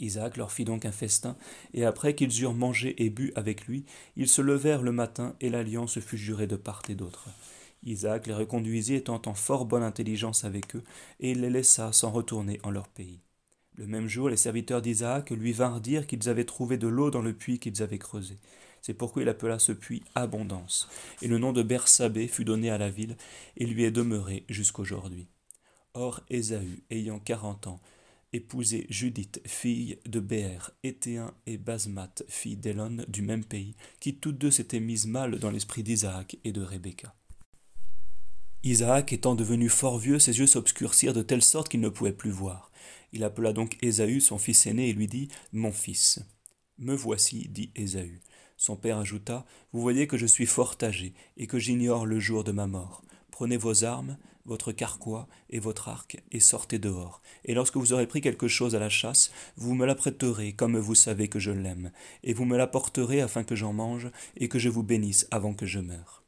Isaac 0.00 0.36
leur 0.38 0.50
fit 0.50 0.64
donc 0.64 0.86
un 0.86 0.92
festin, 0.92 1.36
et 1.74 1.84
après 1.84 2.14
qu'ils 2.14 2.42
eurent 2.42 2.54
mangé 2.54 3.04
et 3.04 3.10
bu 3.10 3.32
avec 3.36 3.66
lui, 3.66 3.84
ils 4.16 4.28
se 4.28 4.40
levèrent 4.42 4.82
le 4.82 4.92
matin, 4.92 5.36
et 5.40 5.50
l'alliance 5.50 6.00
fut 6.00 6.18
jurée 6.18 6.46
de 6.46 6.56
part 6.56 6.82
et 6.88 6.94
d'autre. 6.94 7.28
Isaac 7.82 8.26
les 8.26 8.34
reconduisit 8.34 8.94
étant 8.94 9.20
en 9.26 9.34
fort 9.34 9.66
bonne 9.66 9.82
intelligence 9.82 10.44
avec 10.44 10.74
eux, 10.74 10.84
et 11.20 11.32
il 11.32 11.42
les 11.42 11.50
laissa 11.50 11.92
sans 11.92 12.10
retourner 12.10 12.58
en 12.62 12.70
leur 12.70 12.88
pays. 12.88 13.23
Le 13.76 13.86
même 13.86 14.08
jour, 14.08 14.28
les 14.28 14.36
serviteurs 14.36 14.82
d'Isaac 14.82 15.30
lui 15.30 15.52
vinrent 15.52 15.80
dire 15.80 16.06
qu'ils 16.06 16.28
avaient 16.28 16.44
trouvé 16.44 16.78
de 16.78 16.86
l'eau 16.86 17.10
dans 17.10 17.22
le 17.22 17.32
puits 17.32 17.58
qu'ils 17.58 17.82
avaient 17.82 17.98
creusé. 17.98 18.36
C'est 18.82 18.94
pourquoi 18.94 19.22
il 19.22 19.28
appela 19.28 19.58
ce 19.58 19.72
puits 19.72 20.04
Abondance, 20.14 20.88
et 21.22 21.28
le 21.28 21.38
nom 21.38 21.52
de 21.52 21.62
Bersabée 21.62 22.28
fut 22.28 22.44
donné 22.44 22.70
à 22.70 22.78
la 22.78 22.90
ville, 22.90 23.16
et 23.56 23.66
lui 23.66 23.82
est 23.84 23.90
demeuré 23.90 24.44
jusqu'aujourd'hui. 24.48 25.26
Or 25.94 26.20
Ésaü, 26.28 26.82
ayant 26.90 27.18
quarante 27.18 27.66
ans, 27.66 27.80
épousé 28.32 28.86
Judith, 28.90 29.40
fille 29.46 29.98
de 30.06 30.20
Béer, 30.20 30.58
Éthéen 30.82 31.32
et 31.46 31.56
Basmath, 31.56 32.24
fille 32.28 32.56
d'Élon 32.56 32.98
du 33.08 33.22
même 33.22 33.44
pays, 33.44 33.74
qui 34.00 34.16
toutes 34.16 34.38
deux 34.38 34.50
s'étaient 34.50 34.80
mises 34.80 35.06
mal 35.06 35.38
dans 35.38 35.50
l'esprit 35.50 35.82
d'Isaac 35.82 36.36
et 36.44 36.52
de 36.52 36.62
Rebecca. 36.62 37.14
Isaac 38.64 39.12
étant 39.12 39.34
devenu 39.34 39.68
fort 39.68 39.98
vieux, 39.98 40.18
ses 40.18 40.38
yeux 40.38 40.46
s'obscurcirent 40.46 41.12
de 41.12 41.22
telle 41.22 41.42
sorte 41.42 41.68
qu'il 41.68 41.80
ne 41.80 41.88
pouvait 41.88 42.12
plus 42.12 42.30
voir. 42.30 42.70
Il 43.12 43.24
appela 43.24 43.52
donc 43.52 43.76
Ésaü, 43.82 44.20
son 44.20 44.38
fils 44.38 44.66
aîné, 44.66 44.88
et 44.88 44.92
lui 44.92 45.06
dit 45.06 45.28
Mon 45.52 45.72
fils. 45.72 46.20
Me 46.78 46.94
voici, 46.94 47.48
dit 47.48 47.70
Ésaü. 47.76 48.20
Son 48.56 48.76
père 48.76 48.98
ajouta 48.98 49.44
Vous 49.72 49.80
voyez 49.80 50.06
que 50.06 50.16
je 50.16 50.26
suis 50.26 50.46
fort 50.46 50.76
âgé, 50.82 51.14
et 51.36 51.46
que 51.46 51.58
j'ignore 51.58 52.06
le 52.06 52.18
jour 52.20 52.44
de 52.44 52.52
ma 52.52 52.66
mort. 52.66 53.04
Prenez 53.30 53.56
vos 53.56 53.84
armes, 53.84 54.16
votre 54.46 54.72
carquois 54.72 55.28
et 55.50 55.58
votre 55.58 55.88
arc, 55.88 56.22
et 56.32 56.40
sortez 56.40 56.78
dehors. 56.78 57.22
Et 57.44 57.54
lorsque 57.54 57.76
vous 57.76 57.92
aurez 57.92 58.06
pris 58.06 58.20
quelque 58.20 58.48
chose 58.48 58.74
à 58.74 58.78
la 58.78 58.90
chasse, 58.90 59.30
vous 59.56 59.74
me 59.74 59.86
l'apprêterez 59.86 60.52
comme 60.52 60.78
vous 60.78 60.94
savez 60.94 61.28
que 61.28 61.38
je 61.38 61.50
l'aime, 61.50 61.90
et 62.22 62.32
vous 62.32 62.44
me 62.44 62.56
l'apporterez 62.56 63.20
afin 63.20 63.44
que 63.44 63.56
j'en 63.56 63.72
mange, 63.72 64.10
et 64.36 64.48
que 64.48 64.58
je 64.58 64.68
vous 64.68 64.82
bénisse 64.82 65.26
avant 65.30 65.54
que 65.54 65.66
je 65.66 65.80
meure. 65.80 66.23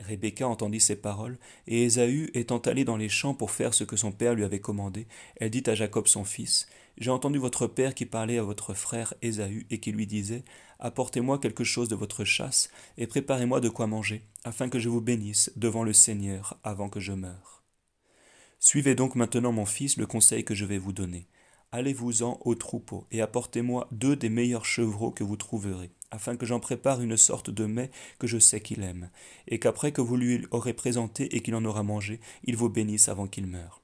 Rebecca 0.00 0.48
entendit 0.48 0.80
ces 0.80 0.96
paroles, 0.96 1.38
et 1.66 1.84
Ésaü, 1.84 2.30
étant 2.34 2.58
allé 2.58 2.84
dans 2.84 2.96
les 2.96 3.08
champs 3.08 3.34
pour 3.34 3.50
faire 3.50 3.74
ce 3.74 3.84
que 3.84 3.96
son 3.96 4.12
père 4.12 4.34
lui 4.34 4.44
avait 4.44 4.60
commandé, 4.60 5.06
elle 5.36 5.50
dit 5.50 5.62
à 5.66 5.74
Jacob 5.74 6.06
son 6.06 6.24
fils, 6.24 6.68
J'ai 6.98 7.10
entendu 7.10 7.38
votre 7.38 7.66
père 7.66 7.94
qui 7.94 8.06
parlait 8.06 8.38
à 8.38 8.42
votre 8.42 8.74
frère 8.74 9.14
Ésaü, 9.22 9.66
et 9.70 9.78
qui 9.78 9.92
lui 9.92 10.06
disait, 10.06 10.44
Apportez-moi 10.78 11.38
quelque 11.38 11.64
chose 11.64 11.88
de 11.88 11.94
votre 11.94 12.24
chasse, 12.24 12.70
et 12.96 13.06
préparez-moi 13.06 13.60
de 13.60 13.68
quoi 13.68 13.86
manger, 13.86 14.22
afin 14.44 14.68
que 14.68 14.78
je 14.78 14.88
vous 14.88 15.00
bénisse 15.00 15.52
devant 15.56 15.84
le 15.84 15.92
Seigneur 15.92 16.58
avant 16.64 16.88
que 16.88 17.00
je 17.00 17.12
meure. 17.12 17.62
Suivez 18.58 18.94
donc 18.94 19.14
maintenant, 19.14 19.52
mon 19.52 19.66
fils, 19.66 19.96
le 19.96 20.06
conseil 20.06 20.44
que 20.44 20.54
je 20.54 20.64
vais 20.64 20.78
vous 20.78 20.92
donner. 20.92 21.26
Allez-vous-en 21.72 22.40
au 22.44 22.56
troupeau, 22.56 23.06
et 23.12 23.20
apportez-moi 23.20 23.86
deux 23.92 24.16
des 24.16 24.28
meilleurs 24.28 24.64
chevreaux 24.64 25.12
que 25.12 25.22
vous 25.22 25.36
trouverez, 25.36 25.92
afin 26.10 26.34
que 26.34 26.44
j'en 26.44 26.58
prépare 26.58 27.00
une 27.00 27.16
sorte 27.16 27.48
de 27.48 27.64
mets 27.64 27.92
que 28.18 28.26
je 28.26 28.38
sais 28.38 28.60
qu'il 28.60 28.82
aime, 28.82 29.08
et 29.46 29.60
qu'après 29.60 29.92
que 29.92 30.00
vous 30.00 30.16
lui 30.16 30.44
aurez 30.50 30.72
présenté 30.72 31.36
et 31.36 31.42
qu'il 31.42 31.54
en 31.54 31.64
aura 31.64 31.84
mangé, 31.84 32.18
il 32.42 32.56
vous 32.56 32.68
bénisse 32.68 33.08
avant 33.08 33.28
qu'il 33.28 33.46
meure. 33.46 33.82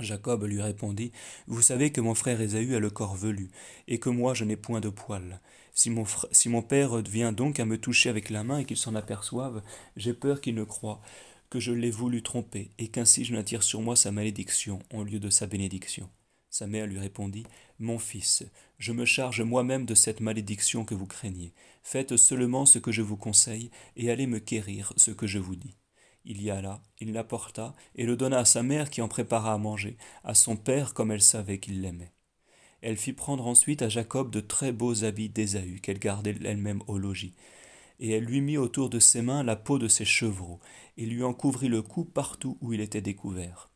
Jacob 0.00 0.42
lui 0.42 0.60
répondit, 0.60 1.12
Vous 1.46 1.62
savez 1.62 1.92
que 1.92 2.00
mon 2.00 2.14
frère 2.14 2.40
Ésaü 2.40 2.74
a 2.74 2.80
le 2.80 2.90
corps 2.90 3.14
velu, 3.14 3.48
et 3.86 4.00
que 4.00 4.10
moi 4.10 4.34
je 4.34 4.44
n'ai 4.44 4.56
point 4.56 4.80
de 4.80 4.88
poils. 4.88 5.40
Si 5.74 5.90
mon, 5.90 6.04
si 6.32 6.48
mon 6.48 6.62
père 6.62 6.96
vient 6.96 7.30
donc 7.30 7.60
à 7.60 7.64
me 7.64 7.78
toucher 7.78 8.08
avec 8.08 8.28
la 8.28 8.42
main 8.42 8.58
et 8.58 8.64
qu'il 8.64 8.76
s'en 8.76 8.96
aperçoive, 8.96 9.62
j'ai 9.96 10.14
peur 10.14 10.40
qu'il 10.40 10.56
ne 10.56 10.64
croie 10.64 11.00
que 11.48 11.60
je 11.60 11.70
l'ai 11.70 11.92
voulu 11.92 12.24
tromper, 12.24 12.72
et 12.78 12.88
qu'ainsi 12.88 13.24
je 13.24 13.34
n'attire 13.34 13.62
sur 13.62 13.82
moi 13.82 13.94
sa 13.94 14.10
malédiction 14.10 14.80
au 14.92 15.04
lieu 15.04 15.20
de 15.20 15.30
sa 15.30 15.46
bénédiction. 15.46 16.10
Sa 16.50 16.66
mère 16.66 16.86
lui 16.86 16.98
répondit, 16.98 17.44
Mon 17.78 17.98
fils, 17.98 18.44
je 18.78 18.92
me 18.92 19.04
charge 19.04 19.42
moi-même 19.42 19.84
de 19.84 19.94
cette 19.94 20.20
malédiction 20.20 20.84
que 20.84 20.94
vous 20.94 21.06
craignez. 21.06 21.52
Faites 21.82 22.16
seulement 22.16 22.64
ce 22.64 22.78
que 22.78 22.92
je 22.92 23.02
vous 23.02 23.16
conseille, 23.16 23.70
et 23.96 24.10
allez 24.10 24.26
me 24.26 24.38
quérir 24.38 24.92
ce 24.96 25.10
que 25.10 25.26
je 25.26 25.38
vous 25.38 25.56
dis. 25.56 25.76
Il 26.24 26.42
y 26.42 26.50
alla, 26.50 26.82
il 27.00 27.12
l'apporta, 27.12 27.74
et 27.94 28.04
le 28.04 28.16
donna 28.16 28.38
à 28.38 28.44
sa 28.44 28.62
mère 28.62 28.90
qui 28.90 29.02
en 29.02 29.08
prépara 29.08 29.52
à 29.52 29.58
manger, 29.58 29.96
à 30.24 30.34
son 30.34 30.56
père 30.56 30.94
comme 30.94 31.10
elle 31.10 31.22
savait 31.22 31.58
qu'il 31.58 31.80
l'aimait. 31.82 32.12
Elle 32.80 32.96
fit 32.96 33.12
prendre 33.12 33.46
ensuite 33.46 33.82
à 33.82 33.88
Jacob 33.88 34.30
de 34.30 34.40
très 34.40 34.72
beaux 34.72 35.04
habits 35.04 35.28
d'Ésaü, 35.28 35.80
qu'elle 35.80 35.98
gardait 35.98 36.36
elle-même 36.44 36.82
au 36.86 36.98
logis. 36.98 37.34
Et 38.00 38.10
elle 38.10 38.24
lui 38.24 38.40
mit 38.40 38.56
autour 38.56 38.88
de 38.88 39.00
ses 39.00 39.22
mains 39.22 39.42
la 39.42 39.56
peau 39.56 39.78
de 39.78 39.88
ses 39.88 40.04
chevreaux, 40.04 40.60
et 40.96 41.04
lui 41.04 41.24
en 41.24 41.34
couvrit 41.34 41.68
le 41.68 41.82
cou 41.82 42.04
partout 42.04 42.56
où 42.60 42.72
il 42.72 42.80
était 42.80 43.00
découvert. 43.00 43.67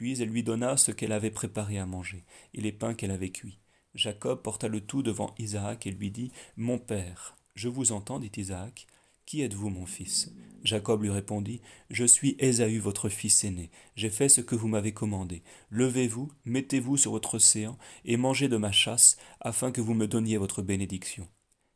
Puis 0.00 0.22
elle 0.22 0.30
lui 0.30 0.42
donna 0.42 0.78
ce 0.78 0.92
qu'elle 0.92 1.12
avait 1.12 1.30
préparé 1.30 1.78
à 1.78 1.84
manger, 1.84 2.24
et 2.54 2.62
les 2.62 2.72
pains 2.72 2.94
qu'elle 2.94 3.10
avait 3.10 3.28
cuits. 3.28 3.58
Jacob 3.94 4.40
porta 4.40 4.66
le 4.66 4.80
tout 4.80 5.02
devant 5.02 5.34
Isaac 5.38 5.86
et 5.86 5.90
lui 5.90 6.10
dit 6.10 6.32
Mon 6.56 6.78
père. 6.78 7.36
Je 7.54 7.68
vous 7.68 7.92
entends, 7.92 8.18
dit 8.18 8.32
Isaac. 8.38 8.86
Qui 9.26 9.42
êtes-vous, 9.42 9.68
mon 9.68 9.84
fils? 9.84 10.32
Jacob 10.64 11.02
lui 11.02 11.10
répondit 11.10 11.60
Je 11.90 12.06
suis 12.06 12.34
Ésaü, 12.38 12.78
votre 12.78 13.10
fils 13.10 13.44
aîné. 13.44 13.70
J'ai 13.94 14.08
fait 14.08 14.30
ce 14.30 14.40
que 14.40 14.54
vous 14.54 14.68
m'avez 14.68 14.94
commandé. 14.94 15.42
Levez-vous, 15.68 16.32
mettez-vous 16.46 16.96
sur 16.96 17.10
votre 17.10 17.34
océan, 17.34 17.76
et 18.06 18.16
mangez 18.16 18.48
de 18.48 18.56
ma 18.56 18.72
chasse, 18.72 19.18
afin 19.42 19.70
que 19.70 19.82
vous 19.82 19.92
me 19.92 20.08
donniez 20.08 20.38
votre 20.38 20.62
bénédiction. 20.62 21.28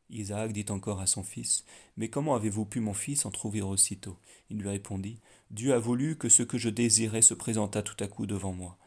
Isaac 0.09 0.51
dit 0.51 0.65
encore 0.69 0.99
à 0.99 1.05
son 1.05 1.21
fils 1.21 1.63
Mais 1.95 2.09
comment 2.09 2.33
avez-vous 2.33 2.65
pu, 2.65 2.79
mon 2.79 2.95
fils, 2.95 3.23
en 3.27 3.29
trouver 3.29 3.61
aussitôt? 3.61 4.17
Il 4.49 4.57
lui 4.57 4.69
répondit 4.69 5.19
Dieu 5.51 5.73
a 5.73 5.79
voulu 5.79 6.17
que 6.17 6.29
ce 6.29 6.43
que 6.43 6.57
je 6.57 6.69
désirais 6.69 7.21
se 7.21 7.33
présentât 7.33 7.83
tout 7.83 8.03
à 8.03 8.07
coup 8.07 8.25
devant 8.25 8.51
moi. 8.51 8.77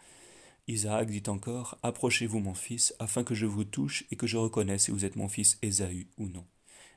Isaac 0.67 1.09
dit 1.09 1.23
encore 1.29 1.79
Approchez-vous, 1.83 2.41
mon 2.41 2.55
fils, 2.55 2.95
afin 2.99 3.25
que 3.25 3.35
je 3.35 3.47
vous 3.47 3.65
touche 3.65 4.05
et 4.11 4.17
que 4.17 4.27
je 4.27 4.37
reconnaisse 4.37 4.85
si 4.85 4.91
vous 4.91 5.05
êtes 5.05 5.17
mon 5.17 5.29
fils 5.29 5.59
Ésaü 5.63 6.09
ou 6.19 6.29
non. 6.29 6.45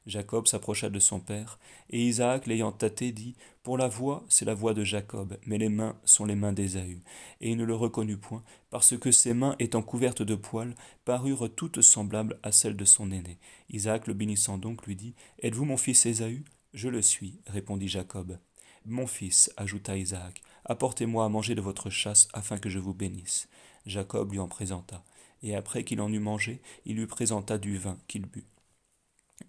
Jacob 0.08 0.47
s'approcha 0.47 0.89
de 0.89 1.00
son 1.00 1.19
père, 1.19 1.60
et 1.91 2.04
Isaac, 2.04 2.47
l'ayant 2.47 2.71
tâté, 2.71 3.12
dit 3.12 3.36
Pour 3.62 3.78
la 3.78 3.88
voix, 3.88 4.26
c'est 4.30 4.45
la 4.45 4.56
voix 4.56 4.74
de 4.74 4.84
Jacob, 4.84 5.38
mais 5.45 5.60
les 5.60 5.69
mains 5.69 5.95
sont 6.06 6.26
les 6.26 6.36
mains 6.36 6.54
d'Ésaü. 6.54 7.04
Et 7.39 7.52
il 7.52 7.58
ne 7.58 7.63
le 7.63 7.76
reconnut 7.76 8.17
point, 8.17 8.43
parce 8.71 8.97
que 8.97 9.12
ses 9.12 9.36
mains, 9.36 9.56
étant 9.60 9.84
couvertes 9.84 10.24
de 10.24 10.36
poils, 10.36 10.76
parurent 11.06 11.50
toutes 11.56 11.82
semblables 11.82 12.39
à 12.41 12.52
celles 12.52 12.76
de 12.76 12.86
son 12.86 13.12
aîné. 13.12 13.38
Isaac, 13.69 14.08
le 14.08 14.15
bénissant 14.15 14.58
donc, 14.58 14.88
lui 14.88 14.95
dit 14.95 15.13
Êtes-vous 15.43 15.65
mon 15.65 15.78
fils 15.78 16.06
Ésaü? 16.08 16.43
Je 16.74 16.89
le 16.89 17.02
suis, 17.02 17.39
répondit 17.45 17.88
Jacob. 17.88 18.38
Mon 18.86 19.06
fils, 19.06 19.52
ajouta 19.58 19.96
Isaac, 19.96 20.41
apportez-moi 20.65 21.24
à 21.24 21.30
manger 21.30 21.54
de 21.54 21.62
votre 21.62 21.89
chasse 21.91 22.28
afin 22.34 22.58
que 22.58 22.70
je 22.70 22.80
vous 22.80 22.94
bénisse. 22.94 23.48
Jacob 23.86 24.32
lui 24.32 24.39
en 24.39 24.48
présenta, 24.48 25.04
et 25.44 25.56
après 25.56 25.84
qu'il 25.84 26.02
en 26.02 26.12
eut 26.12 26.20
mangé, 26.20 26.62
il 26.86 26.96
lui 26.96 27.06
présenta 27.06 27.58
du 27.58 27.78
vin 27.78 27.98
qu'il 28.08 28.26
but. 28.26 28.48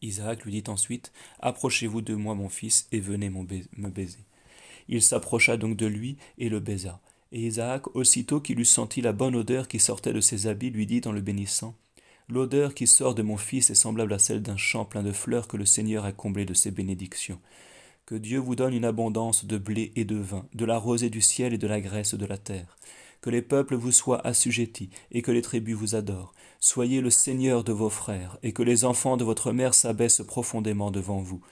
Isaac 0.03 0.45
lui 0.45 0.53
dit 0.53 0.71
ensuite, 0.71 1.13
Approchez-vous 1.41 2.03
de 2.03 2.15
moi, 2.15 2.35
mon 2.35 2.49
fils, 2.51 2.89
et 2.93 3.01
venez 3.01 3.31
me 3.31 3.89
baiser. 3.89 4.25
Il 4.89 5.03
s'approcha 5.03 5.57
donc 5.57 5.77
de 5.77 5.87
lui 5.87 6.19
et 6.39 6.49
le 6.49 6.61
baisa. 6.61 7.01
Et 7.31 7.47
Isaac, 7.47 7.95
aussitôt 7.97 8.41
qu'il 8.41 8.61
eut 8.61 8.67
senti 8.67 9.01
la 9.01 9.13
bonne 9.13 9.37
odeur 9.37 9.67
qui 9.69 9.79
sortait 9.79 10.13
de 10.13 10.21
ses 10.21 10.47
habits, 10.47 10.71
lui 10.71 10.87
dit 10.87 11.01
en 11.07 11.13
le 11.13 11.23
bénissant, 11.23 11.75
L'odeur 12.29 12.75
qui 12.75 12.87
sort 12.87 13.15
de 13.15 13.23
mon 13.23 13.37
fils 13.37 13.71
est 13.71 13.75
semblable 13.75 14.13
à 14.13 14.19
celle 14.19 14.43
d'un 14.43 14.57
champ 14.57 14.85
plein 14.85 15.03
de 15.03 15.13
fleurs 15.13 15.49
que 15.49 15.57
le 15.57 15.65
Seigneur 15.67 16.05
a 16.05 16.13
comblé 16.13 16.45
de 16.45 16.55
ses 16.55 16.71
bénédictions. 16.71 17.41
Que 18.05 18.17
Dieu 18.17 18.41
vous 18.41 18.57
donne 18.57 18.75
une 18.75 18.85
abondance 18.85 19.45
de 19.45 19.59
blé 19.59 19.93
et 19.95 20.05
de 20.05 20.17
vin, 20.17 20.45
de 20.55 20.65
la 20.65 20.77
rosée 20.77 21.09
du 21.09 21.21
ciel 21.21 21.55
et 21.55 21.59
de 21.59 21.69
la 21.69 21.81
graisse 21.81 22.15
de 22.15 22.27
la 22.27 22.37
terre. 22.37 22.77
Que 23.21 23.31
les 23.31 23.43
peuples 23.43 23.77
vous 23.77 23.93
soient 23.93 24.27
assujettis 24.27 24.91
et 25.13 25.23
que 25.23 25.31
les 25.31 25.41
tribus 25.41 25.77
vous 25.77 25.95
adorent. 25.95 26.35
Soyez 26.59 27.01
le 27.01 27.11
Seigneur 27.11 27.63
de 27.63 27.73
vos 27.73 27.91
frères 27.91 28.39
et 28.43 28.53
que 28.53 28.65
les 28.65 28.85
enfants 28.85 29.17
de 29.17 29.23
votre 29.23 29.53
mère 29.53 29.73
s'abaissent 29.73 30.23
profondément 30.27 30.91
devant 30.91 31.21
vous. 31.21 31.43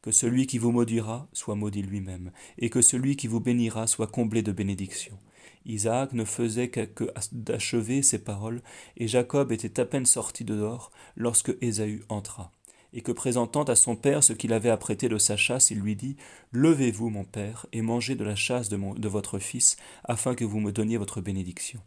Que 0.00 0.12
celui 0.12 0.46
qui 0.46 0.58
vous 0.58 0.70
maudira 0.70 1.26
soit 1.32 1.56
maudit 1.56 1.82
lui-même, 1.82 2.30
et 2.58 2.70
que 2.70 2.82
celui 2.82 3.16
qui 3.16 3.26
vous 3.26 3.40
bénira 3.40 3.88
soit 3.88 4.06
comblé 4.06 4.42
de 4.42 4.52
bénédictions. 4.52 5.18
Isaac 5.64 6.12
ne 6.12 6.24
faisait 6.24 6.68
que 6.68 6.84
d'achever 7.32 8.02
ces 8.02 8.20
paroles, 8.20 8.62
et 8.96 9.08
Jacob 9.08 9.50
était 9.50 9.80
à 9.80 9.84
peine 9.84 10.06
sorti 10.06 10.44
dehors 10.44 10.92
lorsque 11.16 11.56
Ésaü 11.60 12.04
entra 12.08 12.52
et 12.96 13.02
que 13.02 13.12
présentant 13.12 13.62
à 13.64 13.76
son 13.76 13.94
père 13.94 14.24
ce 14.24 14.32
qu'il 14.32 14.54
avait 14.54 14.70
apprêté 14.70 15.10
de 15.10 15.18
sa 15.18 15.36
chasse, 15.36 15.70
il 15.70 15.78
lui 15.78 15.96
dit 15.96 16.16
Levez-vous, 16.50 17.10
mon 17.10 17.24
père, 17.24 17.66
et 17.72 17.82
mangez 17.82 18.14
de 18.14 18.24
la 18.24 18.34
chasse 18.34 18.70
de, 18.70 18.98
de 18.98 19.08
votre 19.08 19.38
fils, 19.38 19.76
afin 20.04 20.34
que 20.34 20.46
vous 20.46 20.60
me 20.60 20.72
donniez 20.72 20.96
votre 20.96 21.20
bénédiction. 21.20 21.82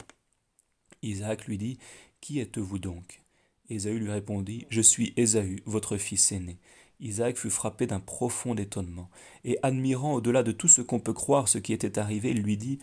Isaac 1.01 1.47
lui 1.47 1.57
dit 1.57 1.79
Qui 2.21 2.39
êtes-vous 2.39 2.77
donc? 2.77 3.23
Ésaü 3.71 3.97
lui 3.97 4.11
répondit 4.11 4.67
Je 4.69 4.81
suis 4.81 5.13
Ésaü, 5.17 5.63
votre 5.65 5.97
fils 5.97 6.31
aîné. 6.31 6.59
Isaac 6.99 7.37
fut 7.37 7.49
frappé 7.49 7.87
d'un 7.87 7.99
profond 7.99 8.55
étonnement, 8.55 9.09
et 9.43 9.57
admirant 9.63 10.13
au-delà 10.13 10.43
de 10.43 10.51
tout 10.51 10.67
ce 10.67 10.81
qu'on 10.81 10.99
peut 10.99 11.13
croire 11.13 11.47
ce 11.47 11.57
qui 11.57 11.73
était 11.73 11.97
arrivé, 11.97 12.29
il 12.29 12.43
lui 12.43 12.55
dit 12.55 12.77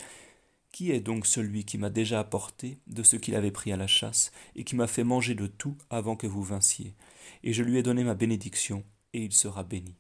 Qui 0.77 0.91
est 0.91 1.01
donc 1.01 1.25
celui 1.25 1.65
qui 1.65 1.79
m'a 1.79 1.89
déjà 1.89 2.21
apporté 2.21 2.81
de 2.87 3.03
ce 3.03 3.17
qu'il 3.17 3.35
avait 3.35 3.51
pris 3.51 3.73
à 3.73 3.79
la 3.79 3.87
chasse, 3.87 4.31
et 4.55 4.62
qui 4.62 4.77
m'a 4.77 4.87
fait 4.87 5.05
manger 5.05 5.35
de 5.35 5.47
tout 5.47 5.75
avant 5.89 6.17
que 6.17 6.27
vous 6.27 6.43
vinssiez? 6.43 6.95
Et 7.43 7.55
je 7.55 7.62
lui 7.62 7.79
ai 7.79 7.83
donné 7.83 8.05
ma 8.05 8.12
bénédiction, 8.15 8.85
et 9.15 9.25
il 9.25 9.33
sera 9.33 9.65
béni. 9.65 9.95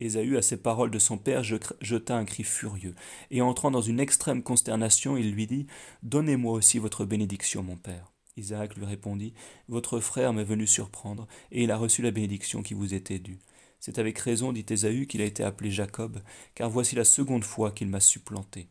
Ésaü, 0.00 0.38
à 0.38 0.40
ces 0.40 0.56
paroles 0.56 0.90
de 0.90 0.98
son 0.98 1.18
père, 1.18 1.42
jeta 1.42 2.16
un 2.16 2.24
cri 2.24 2.44
furieux, 2.44 2.94
et 3.30 3.42
entrant 3.42 3.70
dans 3.70 3.82
une 3.82 4.00
extrême 4.00 4.42
consternation, 4.42 5.18
il 5.18 5.32
lui 5.32 5.46
dit 5.46 5.66
Donnez-moi 6.02 6.54
aussi 6.54 6.78
votre 6.78 7.04
bénédiction, 7.04 7.62
mon 7.62 7.76
père. 7.76 8.10
Isaac 8.38 8.74
lui 8.76 8.86
répondit 8.86 9.34
Votre 9.68 10.00
frère 10.00 10.32
m'est 10.32 10.44
venu 10.44 10.66
surprendre, 10.66 11.28
et 11.50 11.64
il 11.64 11.70
a 11.70 11.76
reçu 11.76 12.00
la 12.00 12.10
bénédiction 12.10 12.62
qui 12.62 12.72
vous 12.72 12.94
était 12.94 13.18
due. 13.18 13.40
C'est 13.80 13.98
avec 13.98 14.18
raison, 14.18 14.54
dit 14.54 14.64
Ésaü, 14.66 15.06
qu'il 15.06 15.20
a 15.20 15.26
été 15.26 15.44
appelé 15.44 15.70
Jacob, 15.70 16.22
car 16.54 16.70
voici 16.70 16.96
la 16.96 17.04
seconde 17.04 17.44
fois 17.44 17.70
qu'il 17.70 17.88
m'a 17.88 18.00
supplanté. 18.00 18.70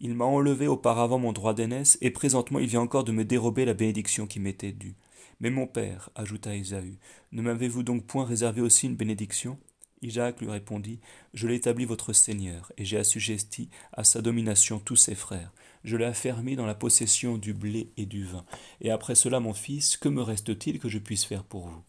Il 0.00 0.14
m'a 0.14 0.24
enlevé 0.24 0.68
auparavant 0.68 1.18
mon 1.18 1.32
droit 1.32 1.54
d'aînesse, 1.54 1.98
et 2.00 2.10
présentement 2.10 2.60
il 2.60 2.68
vient 2.68 2.80
encore 2.80 3.02
de 3.02 3.10
me 3.10 3.24
dérober 3.24 3.64
la 3.64 3.74
bénédiction 3.74 4.28
qui 4.28 4.38
m'était 4.38 4.72
due. 4.72 4.94
Mais 5.40 5.50
mon 5.50 5.66
père, 5.66 6.10
ajouta 6.14 6.54
Ésaü, 6.54 6.98
ne 7.32 7.42
m'avez-vous 7.42 7.82
donc 7.82 8.06
point 8.06 8.24
réservé 8.24 8.60
aussi 8.60 8.86
une 8.86 8.96
bénédiction? 8.96 9.58
Isaac 10.00 10.40
lui 10.40 10.48
répondit 10.48 11.00
Je 11.34 11.48
l'ai 11.48 11.56
établi 11.56 11.84
votre 11.84 12.12
Seigneur, 12.12 12.70
et 12.76 12.84
j'ai 12.84 12.98
assujetti 12.98 13.70
à 13.92 14.04
sa 14.04 14.22
domination 14.22 14.78
tous 14.78 14.94
ses 14.94 15.16
frères. 15.16 15.52
Je 15.82 15.96
l'ai 15.96 16.04
affermi 16.04 16.54
dans 16.54 16.66
la 16.66 16.76
possession 16.76 17.36
du 17.36 17.52
blé 17.52 17.90
et 17.96 18.06
du 18.06 18.24
vin. 18.24 18.44
Et 18.80 18.92
après 18.92 19.16
cela, 19.16 19.40
mon 19.40 19.52
fils, 19.54 19.96
que 19.96 20.08
me 20.08 20.22
reste-t-il 20.22 20.78
que 20.78 20.88
je 20.88 20.98
puisse 20.98 21.24
faire 21.24 21.42
pour 21.42 21.66
vous? 21.66 21.82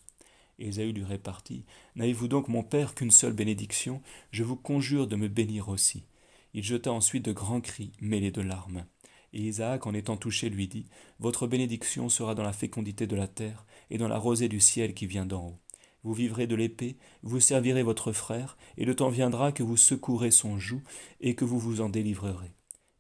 Ésaü 0.58 0.92
lui 0.92 1.04
répartit 1.04 1.64
N'avez-vous 1.96 2.28
donc, 2.28 2.48
mon 2.48 2.64
père, 2.64 2.96
qu'une 2.96 3.12
seule 3.12 3.34
bénédiction? 3.34 4.02
Je 4.32 4.44
vous 4.44 4.56
conjure 4.56 5.06
de 5.06 5.16
me 5.16 5.28
bénir 5.28 5.70
aussi. 5.70 6.04
Il 6.54 6.64
jeta 6.64 6.92
ensuite 6.92 7.26
de 7.26 7.32
grands 7.32 7.62
cris, 7.62 7.92
mêlés 8.02 8.32
de 8.32 8.42
larmes. 8.42 8.86
Et 9.34 9.42
Isaac, 9.42 9.86
en 9.86 9.94
étant 9.94 10.18
touché, 10.18 10.50
lui 10.50 10.68
dit 10.68 10.88
Votre 11.20 11.48
bénédiction 11.48 12.10
sera 12.10 12.34
dans 12.36 12.44
la 12.44 12.54
fécondité 12.54 13.08
de 13.08 13.16
la 13.16 13.28
terre 13.28 13.66
et 13.90 13.98
dans 13.98 14.08
la 14.08 14.18
rosée 14.18 14.50
du 14.50 14.60
ciel 14.60 14.94
qui 14.94 15.06
vient 15.06 15.26
d'en 15.26 15.46
haut. 15.46 15.60
Vous 16.04 16.14
vivrez 16.14 16.48
de 16.48 16.56
l'épée, 16.56 16.98
vous 17.24 17.40
servirez 17.40 17.84
votre 17.84 18.14
frère, 18.14 18.58
et 18.78 18.86
le 18.86 18.96
temps 18.96 19.10
viendra 19.10 19.52
que 19.52 19.64
vous 19.64 19.78
secourez 19.78 20.32
son 20.32 20.58
joug 20.58 20.82
et 21.20 21.36
que 21.36 21.46
vous 21.46 21.60
vous 21.60 21.82
en 21.82 21.90
délivrerez. 21.90 22.54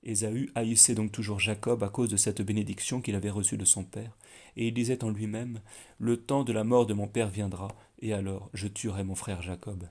Ésaü 0.03 0.49
haïssait 0.55 0.95
donc 0.95 1.12
toujours 1.12 1.39
Jacob 1.39 1.83
à 1.83 1.89
cause 1.89 2.09
de 2.09 2.17
cette 2.17 2.41
bénédiction 2.41 3.01
qu'il 3.01 3.15
avait 3.15 3.29
reçue 3.29 3.57
de 3.57 3.65
son 3.65 3.83
père, 3.83 4.17
et 4.55 4.67
il 4.67 4.73
disait 4.73 5.03
en 5.03 5.09
lui-même 5.09 5.62
Le 5.97 6.17
temps 6.17 6.43
de 6.43 6.53
la 6.53 6.63
mort 6.63 6.85
de 6.85 6.93
mon 6.93 7.07
père 7.07 7.29
viendra, 7.29 7.69
et 7.99 8.13
alors 8.13 8.49
je 8.53 8.67
tuerai 8.67 9.03
mon 9.03 9.15
frère 9.15 9.41
Jacob. 9.41 9.89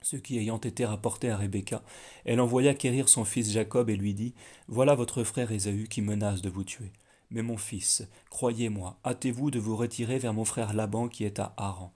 Ce 0.00 0.16
qui 0.16 0.38
ayant 0.38 0.58
été 0.58 0.84
rapporté 0.84 1.28
à 1.28 1.36
Rebecca, 1.36 1.82
elle 2.24 2.40
envoya 2.40 2.74
quérir 2.74 3.08
son 3.08 3.24
fils 3.24 3.50
Jacob 3.50 3.90
et 3.90 3.96
lui 3.96 4.14
dit 4.14 4.34
Voilà 4.68 4.94
votre 4.94 5.24
frère 5.24 5.50
Ésaü 5.50 5.88
qui 5.88 6.02
menace 6.02 6.40
de 6.40 6.48
vous 6.48 6.64
tuer. 6.64 6.92
Mais 7.30 7.42
mon 7.42 7.56
fils, 7.56 8.06
croyez-moi, 8.30 8.98
hâtez-vous 9.04 9.50
de 9.50 9.58
vous 9.58 9.76
retirer 9.76 10.18
vers 10.18 10.32
mon 10.32 10.44
frère 10.44 10.72
Laban 10.72 11.08
qui 11.08 11.24
est 11.24 11.40
à 11.40 11.52
Haran. 11.56 11.92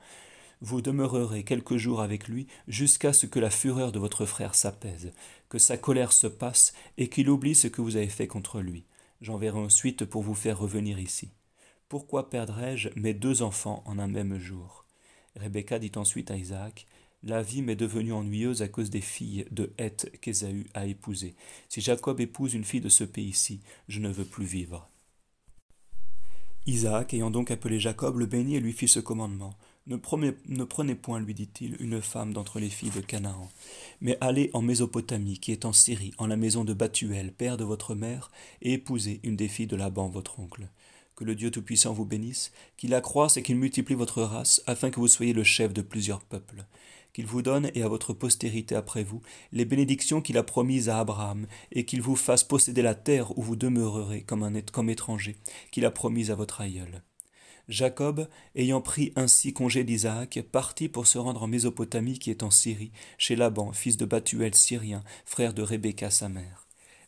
Vous 0.61 0.83
demeurerez 0.83 1.45
quelques 1.45 1.77
jours 1.77 2.03
avec 2.03 2.29
lui 2.29 2.47
jusqu'à 2.69 3.13
ce 3.13 3.27
que 3.27 3.41
la 3.41 3.51
fureur 3.51 3.93
de 3.93 3.99
votre 3.99 4.27
frère 4.27 4.55
s'apaise, 4.55 5.13
que 5.49 5.59
sa 5.59 5.77
colère 5.77 6.13
se 6.13 6.27
passe 6.27 6.73
et 6.99 7.09
qu'il 7.09 7.31
oublie 7.31 7.55
ce 7.55 7.69
que 7.69 7.81
vous 7.81 7.97
avez 7.97 8.09
fait 8.09 8.29
contre 8.29 8.61
lui. 8.61 8.85
J'enverrai 9.21 9.59
ensuite 9.59 10.05
pour 10.05 10.23
vous 10.23 10.35
faire 10.35 10.59
revenir 10.59 10.99
ici. 10.99 11.31
Pourquoi 11.89 12.31
perdrais-je 12.31 12.91
mes 12.97 13.15
deux 13.15 13.43
enfants 13.43 13.83
en 13.87 13.99
un 13.99 14.09
même 14.09 14.39
jour? 14.39 14.85
Rebecca 15.37 15.79
dit 15.79 15.93
ensuite 15.97 16.31
à 16.31 16.37
Isaac 16.37 16.87
la 17.25 17.43
vie 17.43 17.63
m'est 17.63 17.77
devenue 17.77 18.13
ennuyeuse 18.13 18.63
à 18.63 18.69
cause 18.69 18.91
des 18.91 19.01
filles 19.01 19.47
de 19.51 19.73
Heth 19.79 20.11
qu'Ésaü 20.21 20.67
a 20.75 20.87
épousées. 20.87 21.35
Si 21.69 21.81
Jacob 21.81 22.21
épouse 22.21 22.55
une 22.55 22.65
fille 22.65 22.81
de 22.81 22.89
ce 22.89 23.05
pays-ci, 23.05 23.61
je 23.89 24.01
ne 24.01 24.11
veux 24.11 24.25
plus 24.25 24.45
vivre. 24.45 24.89
Isaac, 26.67 27.15
ayant 27.15 27.31
donc 27.31 27.51
appelé 27.51 27.81
Jacob, 27.81 28.19
le 28.19 28.27
bénit 28.27 28.57
et 28.57 28.61
lui 28.61 28.73
fit 28.73 28.89
ce 28.89 29.01
commandement. 29.01 29.55
Ne 29.89 29.97
prenez, 29.97 30.33
ne 30.47 30.63
prenez 30.63 30.95
point, 30.95 31.21
lui 31.21 31.35
dit-il, 31.35 31.77
une 31.81 32.01
femme 32.01 32.33
d'entre 32.33 32.61
les 32.61 32.71
filles 32.71 32.91
de 32.91 33.01
Canaan, 33.01 33.51
mais 34.01 34.17
allez 34.21 34.51
en 34.53 34.63
Mésopotamie, 34.63 35.41
qui 35.41 35.51
est 35.51 35.65
en 35.65 35.73
Syrie, 35.73 36.15
en 36.19 36.29
la 36.29 36.37
maison 36.37 36.63
de 36.63 36.73
Bathuel, 36.73 37.33
père 37.33 37.57
de 37.57 37.65
votre 37.65 37.97
mère, 37.97 38.31
et 38.61 38.75
épousez 38.75 39.19
une 39.25 39.35
des 39.35 39.49
filles 39.49 39.67
de 39.67 39.75
Laban, 39.75 40.09
votre 40.09 40.39
oncle. 40.39 40.69
Que 41.17 41.25
le 41.25 41.35
Dieu 41.35 41.51
Tout-Puissant 41.51 41.93
vous 41.93 42.05
bénisse, 42.05 42.53
qu'il 42.77 42.95
accroisse 42.95 43.37
et 43.37 43.43
qu'il 43.43 43.57
multiplie 43.57 43.97
votre 43.97 44.23
race, 44.23 44.63
afin 44.69 44.91
que 44.91 45.01
vous 45.01 45.09
soyez 45.09 45.33
le 45.33 45.43
chef 45.43 45.73
de 45.73 45.83
plusieurs 45.83 46.21
peuples 46.21 46.65
qu'il 47.13 47.27
vous 47.27 47.43
donne 47.43 47.71
et 47.75 47.83
à 47.83 47.89
votre 47.89 48.13
postérité 48.13 48.75
après 48.75 49.05
vous 49.05 49.23
les 49.53 49.65
bénédictions 49.65 50.21
qu'il 50.21 50.39
a 50.39 50.43
promises 50.43 50.89
à 50.89 50.99
Abraham, 50.99 51.47
et 51.71 51.85
qu'il 51.85 52.03
vous 52.03 52.17
fasse 52.17 52.45
posséder 52.45 52.83
la 52.83 52.95
terre 52.95 53.37
où 53.39 53.43
vous 53.43 53.57
demeurerez 53.57 54.23
comme 54.23 54.43
un 54.43 54.61
comme 54.61 54.91
étranger, 54.91 55.37
qu'il 55.71 55.85
a 55.85 55.91
promise 55.91 56.31
à 56.31 56.35
votre 56.35 56.61
aïeul. 56.61 57.03
Jacob, 57.69 58.29
ayant 58.57 58.81
pris 58.81 59.13
ainsi 59.17 59.53
congé 59.53 59.85
d'Isaac, 59.85 60.43
partit 60.51 60.89
pour 60.89 61.07
se 61.07 61.19
rendre 61.19 61.45
en 61.45 61.47
Mésopotamie 61.47 62.19
qui 62.19 62.31
est 62.31 62.43
en 62.43 62.51
Syrie, 62.51 62.93
chez 63.19 63.37
Laban, 63.37 63.73
fils 63.73 63.97
de 63.97 64.05
Bathuel 64.05 64.55
syrien, 64.55 65.03
frère 65.25 65.55
de 65.55 65.63
Rebecca 65.63 66.11
sa 66.11 66.29
mère. 66.29 66.62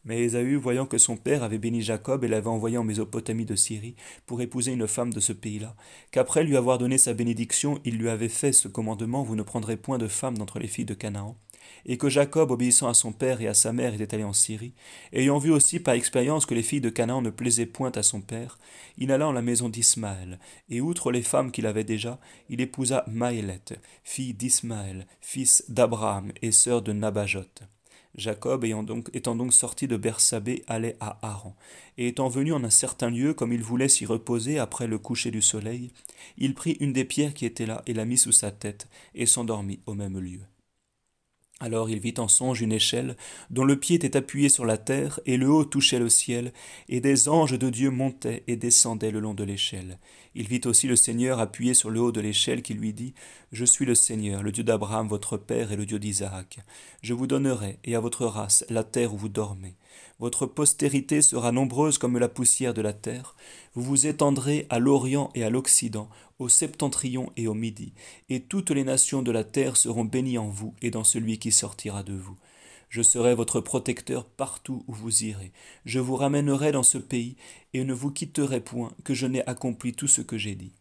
Mais 0.05 0.21
Ésaü, 0.21 0.57
voyant 0.57 0.85
que 0.85 0.99
son 0.99 1.17
père 1.17 1.43
avait 1.43 1.59
béni 1.59 1.81
Jacob 1.81 2.25
et 2.25 2.29
l'avait 2.29 2.49
envoyé 2.49 2.77
en 2.77 2.85
Mésopotamie 2.85 3.47
de 3.47 3.57
Syrie 3.57 3.97
pour 4.27 4.43
épouser 4.43 4.73
une 4.73 4.87
femme 4.87 5.13
de 5.13 5.21
ce 5.21 5.33
pays-là, 5.33 5.75
qu'après 6.11 6.45
lui 6.45 6.57
avoir 6.57 6.77
donné 6.77 6.99
sa 6.99 7.15
bénédiction, 7.15 7.81
il 7.85 7.97
lui 7.97 8.11
avait 8.11 8.29
fait 8.29 8.53
ce 8.53 8.69
commandement 8.69 9.23
Vous 9.23 9.37
ne 9.37 9.43
prendrez 9.43 9.79
point 9.79 9.99
de 9.99 10.09
femme 10.09 10.37
d'entre 10.37 10.59
les 10.59 10.69
filles 10.69 10.85
de 10.85 10.95
Canaan, 10.95 11.39
et 11.87 11.97
que 11.97 12.11
Jacob, 12.11 12.51
obéissant 12.51 12.89
à 12.89 12.95
son 12.95 13.13
père 13.13 13.41
et 13.41 13.49
à 13.49 13.55
sa 13.55 13.73
mère, 13.73 13.95
était 13.95 14.15
allé 14.15 14.25
en 14.25 14.35
Syrie, 14.35 14.75
ayant 15.13 15.39
vu 15.39 15.51
aussi 15.51 15.81
par 15.81 15.95
expérience 15.95 16.45
que 16.45 16.55
les 16.55 16.63
filles 16.63 16.83
de 16.83 16.91
Canaan 16.91 17.23
ne 17.23 17.31
plaisaient 17.31 17.65
point 17.65 17.93
à 17.93 18.03
son 18.03 18.21
père, 18.21 18.59
il 18.99 19.11
alla 19.11 19.27
en 19.27 19.33
la 19.33 19.43
maison 19.43 19.71
d'Ismaël, 19.71 20.39
et 20.69 20.83
outre 20.83 21.13
les 21.13 21.23
femmes 21.23 21.51
qu'il 21.51 21.67
avait 21.67 21.85
déjà, 21.85 22.21
il 22.51 22.61
épousa 22.61 23.05
Maëlette, 23.09 23.81
fille 24.03 24.35
d'Ismaël, 24.35 25.07
fils 25.23 25.65
d'Abraham 25.69 26.31
et 26.43 26.53
sœur 26.53 26.83
de 26.83 26.93
Nabajot. 26.93 27.45
Jacob, 28.17 28.65
étant 28.65 29.35
donc 29.35 29.53
sorti 29.53 29.89
de 29.89 29.97
Bersabée, 29.97 30.63
allait 30.67 30.97
à 31.01 31.19
Haran. 31.23 31.57
Et 31.99 32.09
étant 32.09 32.29
venu 32.29 32.53
en 32.53 32.63
un 32.65 32.71
certain 32.71 33.11
lieu, 33.11 33.35
comme 33.35 33.53
il 33.53 33.63
voulait 33.63 33.89
s'y 33.89 34.07
reposer 34.07 34.59
après 34.59 34.87
le 34.87 34.99
coucher 34.99 35.31
du 35.31 35.43
soleil, 35.43 35.91
il 36.39 36.55
prit 36.55 36.77
une 36.81 36.93
des 36.93 37.05
pierres 37.05 37.35
qui 37.35 37.47
étaient 37.47 37.67
là 37.67 37.83
et 37.87 37.95
la 37.95 38.05
mit 38.05 38.19
sous 38.19 38.33
sa 38.33 38.51
tête, 38.51 38.89
et 39.15 39.27
s'endormit 39.27 39.81
au 39.87 39.95
même 39.95 40.19
lieu. 40.19 40.41
Alors 41.61 41.89
il 41.89 42.01
vit 42.01 42.15
en 42.19 42.27
songe 42.27 42.61
une 42.61 42.73
échelle, 42.73 43.17
dont 43.51 43.65
le 43.65 43.79
pied 43.79 43.97
était 43.97 44.17
appuyé 44.17 44.49
sur 44.49 44.65
la 44.65 44.77
terre, 44.77 45.21
et 45.25 45.37
le 45.37 45.49
haut 45.49 45.65
touchait 45.65 46.01
le 46.01 46.09
ciel, 46.09 46.53
et 46.89 47.01
des 47.01 47.29
anges 47.29 47.59
de 47.59 47.71
Dieu 47.71 47.91
montaient 47.91 48.43
et 48.49 48.57
descendaient 48.57 49.13
le 49.13 49.21
long 49.21 49.35
de 49.35 49.45
l'échelle. 49.45 49.99
Il 50.35 50.49
vit 50.49 50.63
aussi 50.65 50.89
le 50.89 50.97
Seigneur 50.97 51.39
appuyé 51.39 51.73
sur 51.73 51.91
le 51.91 52.01
haut 52.01 52.13
de 52.13 52.21
l'échelle, 52.21 52.63
qui 52.63 52.75
lui 52.75 52.93
dit, 52.93 53.15
Je 53.53 53.65
suis 53.65 53.87
le 53.87 53.95
Seigneur, 53.95 54.43
le 54.43 54.51
Dieu 54.51 54.65
d'Abraham, 54.65 55.07
votre 55.07 55.37
Père, 55.37 55.71
et 55.71 55.77
le 55.77 55.87
Dieu 55.87 56.01
d'Isaac. 56.01 56.59
Je 57.03 57.15
vous 57.15 57.29
donnerai, 57.29 57.79
et 57.85 57.95
à 57.95 58.01
votre 58.01 58.27
race, 58.27 58.65
la 58.69 58.83
terre 58.83 59.15
où 59.15 59.17
vous 59.17 59.29
dormez. 59.29 59.77
Votre 60.19 60.47
postérité 60.47 61.23
sera 61.23 61.53
nombreuse 61.53 61.99
comme 61.99 62.19
la 62.19 62.29
poussière 62.29 62.75
de 62.75 62.83
la 62.83 62.93
terre. 62.93 63.35
Vous 63.75 63.83
vous 63.83 64.07
étendrez 64.07 64.67
à 64.71 64.79
l'Orient 64.79 65.31
et 65.35 65.45
à 65.45 65.51
l'Occident, 65.51 66.09
au 66.39 66.49
septentrion 66.49 67.33
et 67.37 67.47
au 67.49 67.55
midi, 67.55 67.93
et 68.29 68.41
toutes 68.41 68.71
les 68.71 68.85
nations 68.85 69.23
de 69.23 69.33
la 69.33 69.45
terre 69.45 69.77
seront 69.77 70.05
bénies 70.05 70.39
en 70.39 70.49
vous 70.49 70.75
et 70.83 70.91
dans 70.91 71.05
celui 71.05 71.39
qui 71.39 71.53
sortira 71.53 72.03
de 72.03 72.15
vous. 72.15 72.37
Je 72.89 73.03
serai 73.03 73.35
votre 73.35 73.61
protecteur 73.61 74.25
partout 74.25 74.85
où 74.87 74.93
vous 74.93 75.25
irez. 75.25 75.53
Je 75.85 75.99
vous 75.99 76.15
ramènerai 76.15 76.71
dans 76.71 76.85
ce 76.85 76.99
pays, 76.99 77.37
et 77.73 77.83
ne 77.83 77.93
vous 77.93 78.13
quitterai 78.13 78.61
point, 78.61 78.93
que 79.03 79.15
je 79.15 79.27
n'ai 79.27 79.45
accompli 79.49 79.95
tout 79.95 80.07
ce 80.07 80.21
que 80.21 80.39
j'ai 80.39 80.55
dit. 80.55 80.75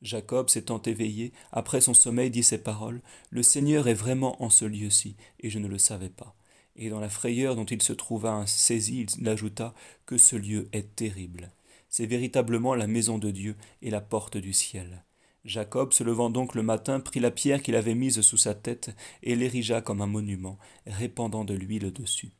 Jacob 0.00 0.48
s'étant 0.48 0.80
éveillé, 0.80 1.32
après 1.52 1.82
son 1.82 1.92
sommeil, 1.92 2.30
dit 2.30 2.42
ces 2.42 2.62
paroles. 2.62 3.02
Le 3.28 3.42
Seigneur 3.42 3.88
est 3.88 3.94
vraiment 3.94 4.42
en 4.42 4.48
ce 4.48 4.64
lieu-ci, 4.64 5.16
et 5.40 5.50
je 5.50 5.58
ne 5.58 5.68
le 5.68 5.76
savais 5.76 6.08
pas. 6.08 6.34
Et 6.80 6.88
dans 6.88 6.98
la 6.98 7.10
frayeur 7.10 7.56
dont 7.56 7.66
il 7.66 7.82
se 7.82 7.92
trouva 7.92 8.46
saisi, 8.46 9.06
il 9.18 9.28
ajouta 9.28 9.74
que 10.06 10.16
ce 10.16 10.34
lieu 10.34 10.70
est 10.72 10.96
terrible. 10.96 11.52
C'est 11.90 12.06
véritablement 12.06 12.74
la 12.74 12.86
maison 12.86 13.18
de 13.18 13.30
Dieu 13.30 13.54
et 13.82 13.90
la 13.90 14.00
porte 14.00 14.38
du 14.38 14.54
ciel. 14.54 15.04
Jacob, 15.44 15.92
se 15.92 16.02
levant 16.02 16.30
donc 16.30 16.54
le 16.54 16.62
matin, 16.62 16.98
prit 16.98 17.20
la 17.20 17.30
pierre 17.30 17.62
qu'il 17.62 17.76
avait 17.76 17.94
mise 17.94 18.22
sous 18.22 18.38
sa 18.38 18.54
tête 18.54 18.96
et 19.22 19.36
l'érigea 19.36 19.82
comme 19.82 20.00
un 20.00 20.06
monument, 20.06 20.58
répandant 20.86 21.44
de 21.44 21.52
l'huile 21.52 21.92
dessus. 21.92 22.32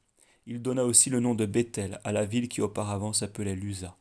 Il 0.46 0.62
donna 0.62 0.84
aussi 0.84 1.10
le 1.10 1.20
nom 1.20 1.34
de 1.34 1.44
Bethel 1.44 2.00
à 2.02 2.10
la 2.10 2.24
ville 2.24 2.48
qui 2.48 2.62
auparavant 2.62 3.12
s'appelait 3.12 3.54
Lusa. 3.54 3.98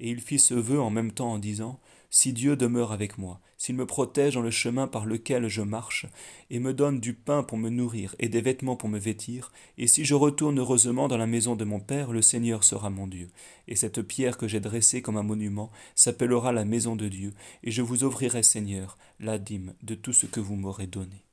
Et 0.00 0.10
il 0.10 0.20
fit 0.20 0.40
ce 0.40 0.54
vœu 0.54 0.80
en 0.80 0.90
même 0.90 1.12
temps 1.12 1.32
en 1.32 1.38
disant 1.38 1.80
si 2.10 2.32
Dieu 2.32 2.56
demeure 2.56 2.92
avec 2.92 3.18
moi, 3.18 3.40
s'il 3.58 3.74
me 3.74 3.86
protège 3.86 4.34
dans 4.34 4.42
le 4.42 4.50
chemin 4.50 4.86
par 4.86 5.06
lequel 5.06 5.48
je 5.48 5.62
marche, 5.62 6.06
et 6.50 6.58
me 6.58 6.74
donne 6.74 7.00
du 7.00 7.14
pain 7.14 7.42
pour 7.42 7.58
me 7.58 7.68
nourrir 7.68 8.14
et 8.18 8.28
des 8.28 8.40
vêtements 8.40 8.76
pour 8.76 8.88
me 8.88 8.98
vêtir, 8.98 9.52
et 9.78 9.86
si 9.86 10.04
je 10.04 10.14
retourne 10.14 10.58
heureusement 10.58 11.08
dans 11.08 11.16
la 11.16 11.26
maison 11.26 11.56
de 11.56 11.64
mon 11.64 11.80
Père, 11.80 12.12
le 12.12 12.22
Seigneur 12.22 12.64
sera 12.64 12.90
mon 12.90 13.06
Dieu. 13.06 13.28
Et 13.68 13.76
cette 13.76 14.02
pierre 14.02 14.38
que 14.38 14.48
j'ai 14.48 14.60
dressée 14.60 15.02
comme 15.02 15.16
un 15.16 15.22
monument 15.22 15.70
s'appellera 15.94 16.52
la 16.52 16.64
maison 16.64 16.96
de 16.96 17.08
Dieu, 17.08 17.34
et 17.62 17.70
je 17.70 17.82
vous 17.82 18.04
offrirai, 18.04 18.42
Seigneur, 18.42 18.96
la 19.20 19.38
dîme 19.38 19.74
de 19.82 19.94
tout 19.94 20.12
ce 20.12 20.26
que 20.26 20.40
vous 20.40 20.56
m'aurez 20.56 20.86
donné. 20.86 21.25